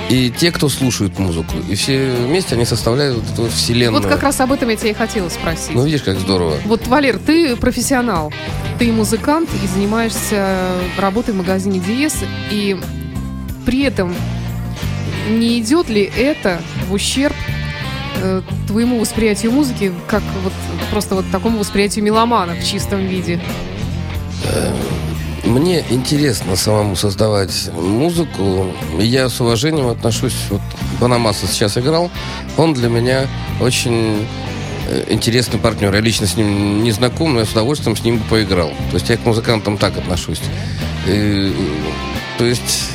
и 0.09 0.29
те, 0.29 0.51
кто 0.51 0.69
слушает 0.69 1.17
музыку. 1.17 1.55
И 1.69 1.75
все 1.75 2.13
вместе 2.13 2.55
они 2.55 2.65
составляют 2.65 3.17
вот 3.17 3.33
эту 3.33 3.41
вот 3.43 3.51
вселенную. 3.51 4.01
Вот 4.01 4.09
как 4.09 4.21
раз 4.21 4.39
об 4.39 4.51
этом 4.51 4.69
я 4.69 4.75
тебя 4.75 4.91
и 4.91 4.93
хотела 4.93 5.29
спросить. 5.29 5.73
Ну, 5.73 5.83
видишь, 5.83 6.03
как 6.03 6.19
здорово. 6.19 6.57
Вот, 6.65 6.87
Валер, 6.87 7.17
ты 7.17 7.55
профессионал, 7.55 8.31
ты 8.77 8.91
музыкант 8.91 9.49
и 9.63 9.67
занимаешься 9.67 10.77
работой 10.97 11.33
в 11.33 11.37
магазине 11.37 11.79
Диес, 11.79 12.17
и 12.51 12.79
при 13.65 13.83
этом 13.83 14.13
не 15.29 15.59
идет 15.59 15.89
ли 15.89 16.03
это 16.03 16.61
в 16.87 16.93
ущерб 16.93 17.35
э, 18.21 18.41
твоему 18.67 18.99
восприятию 18.99 19.51
музыки, 19.51 19.91
как 20.07 20.23
вот 20.43 20.53
просто 20.91 21.15
вот 21.15 21.25
такому 21.31 21.59
восприятию 21.59 22.03
меломана 22.03 22.53
в 22.53 22.63
чистом 22.63 23.05
виде? 23.05 23.39
Мне 25.45 25.83
интересно 25.91 26.55
самому 26.55 26.95
создавать 26.95 27.69
музыку. 27.73 28.71
Я 28.99 29.29
с 29.29 29.39
уважением 29.39 29.87
отношусь. 29.87 30.35
Вот 30.49 30.61
Банамаса 30.99 31.45
сейчас 31.45 31.77
играл. 31.77 32.09
Он 32.57 32.73
для 32.73 32.89
меня 32.89 33.27
очень 33.61 34.25
э, 34.87 35.05
интересный 35.09 35.59
партнер. 35.59 35.93
Я 35.93 36.01
лично 36.01 36.25
с 36.25 36.35
ним 36.35 36.83
не 36.83 36.91
знаком, 36.91 37.33
но 37.33 37.41
я 37.41 37.45
с 37.45 37.51
удовольствием 37.51 37.95
с 37.95 38.03
ним 38.03 38.17
бы 38.17 38.23
поиграл. 38.25 38.69
То 38.89 38.95
есть 38.95 39.09
я 39.09 39.17
к 39.17 39.25
музыкантам 39.25 39.77
так 39.77 39.97
отношусь. 39.97 40.41
И, 41.07 41.53
то 42.39 42.45
есть 42.45 42.89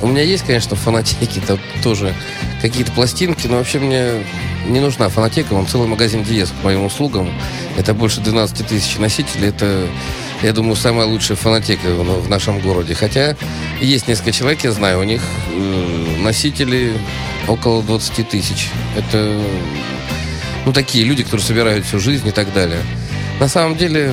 у 0.00 0.06
меня 0.06 0.22
есть, 0.22 0.44
конечно, 0.46 0.76
в 0.76 0.80
фанатеке 0.80 1.40
там 1.40 1.58
тоже 1.82 2.14
какие-то 2.62 2.92
пластинки, 2.92 3.48
но 3.48 3.56
вообще 3.56 3.80
мне 3.80 4.24
не 4.68 4.80
нужна 4.80 5.08
фонотека, 5.08 5.54
он 5.54 5.66
целый 5.66 5.88
магазин 5.88 6.22
Диез 6.22 6.50
к 6.50 6.64
моим 6.64 6.84
услугам. 6.84 7.32
Это 7.76 7.94
больше 7.94 8.20
12 8.20 8.66
тысяч 8.66 8.98
носителей. 8.98 9.48
Это, 9.48 9.86
я 10.42 10.52
думаю, 10.52 10.76
самая 10.76 11.06
лучшая 11.06 11.36
фонотека 11.36 11.88
в, 11.88 12.26
в 12.26 12.28
нашем 12.28 12.60
городе. 12.60 12.94
Хотя 12.94 13.36
есть 13.80 14.08
несколько 14.08 14.32
человек, 14.32 14.64
я 14.64 14.72
знаю, 14.72 15.00
у 15.00 15.04
них 15.04 15.22
э, 15.52 16.16
носители 16.22 16.94
около 17.48 17.82
20 17.82 18.28
тысяч. 18.28 18.70
Это 18.96 19.40
ну, 20.64 20.72
такие 20.72 21.04
люди, 21.04 21.22
которые 21.22 21.46
собирают 21.46 21.84
всю 21.84 22.00
жизнь 22.00 22.26
и 22.26 22.32
так 22.32 22.52
далее. 22.52 22.80
На 23.38 23.48
самом 23.48 23.76
деле, 23.76 24.12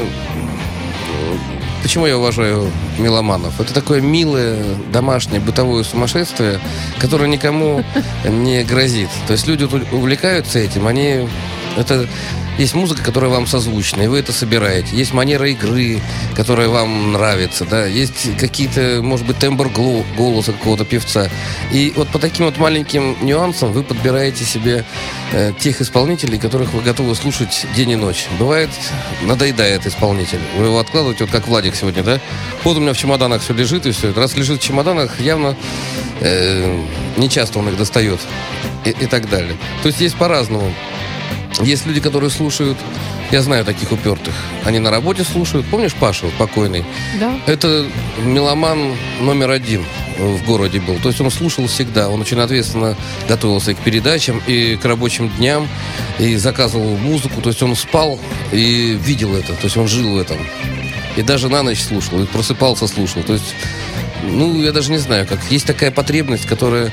почему 1.84 2.08
я 2.08 2.18
уважаю 2.18 2.72
меломанов? 2.98 3.60
Это 3.60 3.74
такое 3.74 4.02
милое, 4.02 4.64
домашнее, 4.92 5.42
бытовое 5.42 5.84
сумасшествие, 5.84 6.60
которое 6.98 7.28
никому 7.28 7.84
не 8.28 8.64
грозит. 8.64 9.10
То 9.28 9.34
есть 9.34 9.46
люди 9.46 9.66
увлекаются 9.92 10.60
этим, 10.60 10.88
они... 10.88 11.28
Это 11.78 12.08
есть 12.58 12.76
музыка, 12.76 13.04
которая 13.04 13.32
вам 13.32 13.48
созвучна, 13.48 14.04
и 14.04 14.08
вы 14.08 14.20
это 14.20 14.32
собираете. 14.32 14.96
Есть 14.96 15.14
манера 15.14 15.50
игры, 15.50 16.00
которая 16.36 16.70
вам 16.70 17.14
нравится, 17.14 17.66
да. 17.66 17.86
Есть 17.86 18.38
какие-то, 18.38 19.00
может 19.02 19.26
быть, 19.26 19.40
тембр 19.40 19.70
голоса 19.70 20.52
какого-то 20.52 20.86
певца. 20.86 21.30
И 21.72 21.94
вот 21.96 22.10
по 22.10 22.20
таким 22.20 22.46
вот 22.46 22.58
маленьким 22.58 23.18
нюансам 23.22 23.72
вы 23.72 23.84
подбираете 23.84 24.46
себе 24.46 24.86
э, 25.32 25.52
тех 25.60 25.82
исполнителей, 25.82 26.38
которых 26.38 26.74
вы 26.74 26.82
готовы 26.82 27.16
слушать 27.16 27.66
день 27.76 27.92
и 27.92 27.96
ночь. 27.96 28.28
Бывает, 28.38 28.70
надоедает 29.24 29.88
исполнитель. 29.88 30.40
Вы 30.58 30.66
его 30.66 30.80
откладываете, 30.80 31.24
вот 31.24 31.32
как 31.32 31.48
Владик 31.48 31.76
сегодня, 31.76 32.04
да? 32.04 32.20
Вот 32.64 32.78
у 32.78 32.80
меня 32.80 32.94
в 32.94 32.98
чемоданах 32.98 33.42
все 33.42 33.54
лежит, 33.54 33.86
и 33.86 33.92
все. 33.92 34.14
Раз 34.14 34.36
лежит 34.36 34.62
в 34.62 34.64
чемоданах, 34.64 35.20
явно 35.20 35.56
э, 36.20 36.84
не 37.18 37.30
часто 37.30 37.60
он 37.60 37.70
их 37.70 37.78
достает. 37.78 38.20
И, 38.86 38.90
и 38.90 39.06
так 39.08 39.30
далее. 39.30 39.56
То 39.82 39.88
есть 39.88 40.02
есть 40.02 40.16
по-разному. 40.16 40.74
Есть 41.62 41.86
люди, 41.86 42.00
которые 42.00 42.30
слушают, 42.30 42.78
я 43.32 43.42
знаю 43.42 43.64
таких 43.66 43.92
упертых, 43.92 44.34
они 44.66 44.80
на 44.80 44.92
работе 44.92 45.24
слушают. 45.24 45.66
Помнишь 45.68 45.94
Пашу, 45.94 46.32
покойный? 46.38 46.84
Да. 47.20 47.40
Это 47.48 47.86
меломан 48.24 48.96
номер 49.22 49.52
один 49.52 49.84
в 50.18 50.44
городе 50.46 50.80
был. 50.80 50.98
То 51.00 51.10
есть 51.10 51.22
он 51.22 51.32
слушал 51.32 51.68
всегда. 51.68 52.10
Он 52.10 52.22
очень 52.22 52.40
ответственно 52.40 52.96
готовился 53.28 53.72
и 53.72 53.74
к 53.74 53.80
передачам, 53.80 54.42
и 54.48 54.76
к 54.76 54.86
рабочим 54.86 55.30
дням, 55.38 55.68
и 56.20 56.36
заказывал 56.36 56.98
музыку. 56.98 57.42
То 57.42 57.50
есть 57.50 57.64
он 57.64 57.76
спал 57.76 58.20
и 58.52 58.98
видел 59.02 59.36
это. 59.36 59.54
То 59.54 59.64
есть 59.64 59.78
он 59.78 59.88
жил 59.88 60.14
в 60.14 60.18
этом. 60.18 60.38
И 61.16 61.22
даже 61.22 61.50
на 61.50 61.64
ночь 61.64 61.82
слушал, 61.82 62.22
и 62.22 62.26
просыпался, 62.26 62.88
слушал. 62.88 63.24
То 63.24 63.34
есть, 63.34 63.56
ну, 64.24 64.62
я 64.62 64.72
даже 64.72 64.92
не 64.92 64.98
знаю, 64.98 65.28
как. 65.28 65.40
Есть 65.50 65.66
такая 65.66 65.92
потребность, 65.92 66.46
которая... 66.46 66.92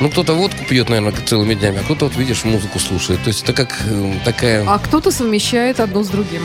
Ну, 0.00 0.10
кто-то 0.10 0.34
водку 0.34 0.64
пьет, 0.64 0.88
наверное, 0.88 1.12
целыми 1.26 1.54
днями, 1.54 1.78
а 1.80 1.82
кто-то, 1.82 2.06
вот 2.06 2.16
видишь, 2.16 2.44
музыку 2.44 2.78
слушает. 2.78 3.22
То 3.22 3.28
есть 3.28 3.42
это 3.44 3.52
как 3.52 3.76
э, 3.86 4.14
такая... 4.24 4.64
А 4.66 4.78
кто-то 4.78 5.10
совмещает 5.10 5.80
одно 5.80 6.02
с 6.02 6.08
другим. 6.08 6.42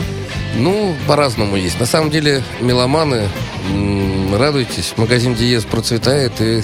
Ну, 0.56 0.94
по-разному 1.06 1.56
есть. 1.56 1.80
На 1.80 1.86
самом 1.86 2.10
деле, 2.10 2.42
меломаны, 2.60 3.28
м, 3.70 4.34
радуйтесь, 4.36 4.94
магазин 4.96 5.34
Диез 5.34 5.64
процветает, 5.64 6.32
и 6.40 6.62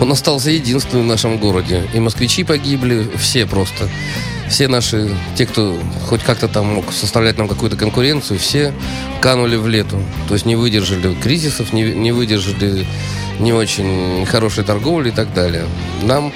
он 0.00 0.12
остался 0.12 0.50
единственным 0.50 1.04
в 1.04 1.08
нашем 1.08 1.38
городе. 1.38 1.84
И 1.92 2.00
москвичи 2.00 2.44
погибли, 2.44 3.08
все 3.16 3.46
просто. 3.46 3.88
Все 4.48 4.66
наши, 4.66 5.14
те, 5.36 5.44
кто 5.44 5.78
хоть 6.06 6.22
как-то 6.22 6.48
там 6.48 6.66
мог 6.74 6.92
составлять 6.92 7.36
нам 7.36 7.48
какую-то 7.48 7.76
конкуренцию, 7.76 8.38
все 8.38 8.72
канули 9.20 9.56
в 9.56 9.68
лету. 9.68 10.02
То 10.26 10.34
есть 10.34 10.46
не 10.46 10.56
выдержали 10.56 11.14
кризисов, 11.14 11.72
не, 11.72 11.82
не 11.82 12.12
выдержали 12.12 12.86
не 13.38 13.52
очень 13.52 14.26
хорошей 14.26 14.64
торговли 14.64 15.08
и 15.08 15.12
так 15.12 15.32
далее. 15.34 15.64
Нам 16.02 16.32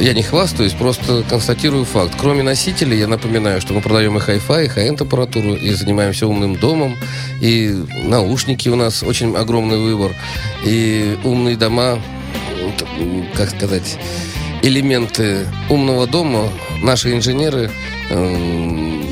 я 0.00 0.12
не 0.12 0.22
хвастаюсь, 0.22 0.72
просто 0.72 1.22
констатирую 1.28 1.84
факт. 1.84 2.14
Кроме 2.18 2.42
носителей, 2.42 2.98
я 2.98 3.06
напоминаю, 3.06 3.60
что 3.60 3.74
мы 3.74 3.80
продаем 3.80 4.16
и 4.16 4.20
хай-фай, 4.20 4.66
и 4.66 4.68
хай 4.68 4.88
аппаратуру, 4.90 5.54
и 5.54 5.70
занимаемся 5.70 6.26
умным 6.26 6.56
домом, 6.56 6.96
и 7.40 7.84
наушники 8.04 8.68
у 8.68 8.76
нас 8.76 9.02
очень 9.02 9.36
огромный 9.36 9.78
выбор, 9.78 10.12
и 10.64 11.16
умные 11.22 11.56
дома, 11.56 12.00
как 13.34 13.50
сказать, 13.50 13.98
элементы 14.62 15.46
умного 15.68 16.06
дома 16.06 16.48
наши 16.82 17.12
инженеры 17.12 17.70
эм, 18.10 19.04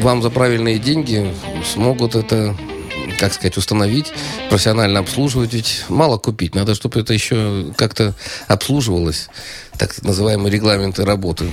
вам 0.00 0.22
за 0.22 0.30
правильные 0.30 0.78
деньги 0.78 1.32
смогут 1.64 2.14
это 2.14 2.54
как 3.18 3.32
сказать, 3.32 3.56
установить, 3.56 4.12
профессионально 4.50 5.00
обслуживать. 5.00 5.54
Ведь 5.54 5.84
мало 5.88 6.18
купить, 6.18 6.54
надо, 6.54 6.74
чтобы 6.74 7.00
это 7.00 7.14
еще 7.14 7.72
как-то 7.76 8.14
обслуживалось, 8.46 9.28
так 9.76 10.02
называемые 10.02 10.50
регламенты 10.50 11.04
работы. 11.04 11.46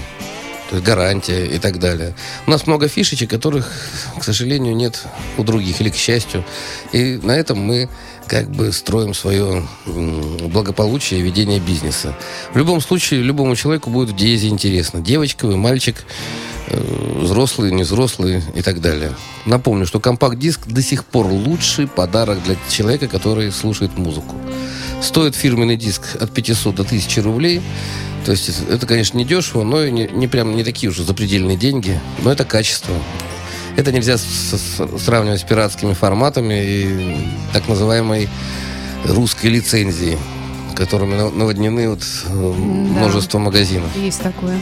То 0.70 0.78
есть 0.78 0.86
гарантия 0.88 1.46
и 1.46 1.60
так 1.60 1.80
далее. 1.80 2.16
У 2.48 2.52
нас 2.52 2.66
много 2.66 2.88
фишечек, 2.88 3.30
которых, 3.30 3.72
к 4.20 4.24
сожалению, 4.24 4.76
нет 4.76 5.00
у 5.38 5.44
других, 5.44 5.80
или 5.80 5.90
к 5.90 5.96
счастью. 5.96 6.44
И 6.92 7.20
на 7.22 7.34
этом 7.34 7.60
мы 7.60 7.88
как 8.28 8.50
бы 8.50 8.72
строим 8.72 9.14
свое 9.14 9.68
благополучие 9.86 11.20
и 11.20 11.24
ведение 11.24 11.60
бизнеса. 11.60 12.16
В 12.52 12.58
любом 12.58 12.82
случае, 12.82 13.22
любому 13.22 13.56
человеку 13.56 13.92
будет 13.92 14.10
в 14.10 14.16
диезе 14.16 14.48
интересно. 14.48 15.02
Девочка 15.02 15.46
вы, 15.46 15.56
мальчик, 15.56 16.04
э, 16.68 17.20
взрослые, 17.22 17.72
невзрослые 17.74 18.44
и 18.56 18.62
так 18.62 18.82
далее. 18.82 19.12
Напомню, 19.46 19.86
что 19.86 20.00
компакт-диск 20.00 20.68
до 20.68 20.82
сих 20.82 21.06
пор 21.06 21.28
лучший 21.28 21.88
подарок 21.88 22.44
для 22.44 22.56
человека, 22.70 23.08
который 23.08 23.52
слушает 23.52 23.98
музыку. 23.98 24.36
Стоит 25.02 25.36
фирменный 25.36 25.78
диск 25.78 26.16
от 26.20 26.32
500 26.32 26.76
до 26.76 26.84
1000 26.84 27.22
рублей. 27.22 27.62
То 28.26 28.32
есть 28.32 28.50
это, 28.70 28.88
конечно, 28.88 29.18
не 29.18 29.26
дешево, 29.26 29.64
но 29.64 29.84
и 29.84 29.92
не, 29.92 30.08
не 30.08 30.28
прям 30.28 30.56
не 30.56 30.64
такие 30.64 30.90
уже 30.90 31.04
запредельные 31.04 31.58
деньги, 31.58 32.00
но 32.24 32.32
это 32.32 32.44
качество. 32.44 32.96
Это 33.78 33.92
нельзя 33.92 34.18
с- 34.18 34.24
с- 34.24 35.04
сравнивать 35.04 35.42
с 35.42 35.44
пиратскими 35.44 35.94
форматами 35.94 36.56
и 36.66 37.18
так 37.54 37.68
называемой 37.68 38.30
русской 39.04 39.48
лицензией, 39.48 40.18
которыми 40.76 41.14
на- 41.16 41.30
наводнены 41.30 41.90
вот 41.90 42.02
э, 42.26 42.34
множество 42.34 43.38
магазинов. 43.38 43.90
Есть 43.96 44.22
такое. 44.24 44.60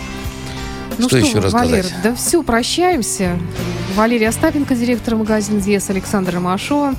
Ну 0.97 1.07
Что 1.07 1.17
еще 1.17 1.35
вы, 1.35 1.41
рассказать? 1.41 1.69
Валер, 1.69 1.85
да 2.03 2.15
все, 2.15 2.43
прощаемся. 2.43 3.37
Валерий 3.95 4.27
Остапенко, 4.27 4.75
директор 4.75 5.15
магазина 5.15 5.61
Диес, 5.61 5.89
Александр 5.89 6.39
Машова, 6.39 6.93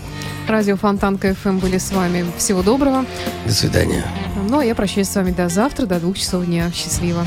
радио 0.48 0.76
Фонтанка 0.76 1.34
ФМ 1.34 1.58
были 1.58 1.78
с 1.78 1.90
вами. 1.92 2.24
Всего 2.36 2.62
доброго. 2.62 3.04
До 3.46 3.52
свидания. 3.52 4.04
Ну, 4.48 4.58
а 4.58 4.64
я 4.64 4.74
прощаюсь 4.74 5.08
с 5.08 5.14
вами 5.14 5.30
до 5.30 5.48
завтра, 5.48 5.86
до 5.86 5.98
двух 5.98 6.18
часов 6.18 6.44
дня. 6.44 6.70
Счастливо. 6.74 7.26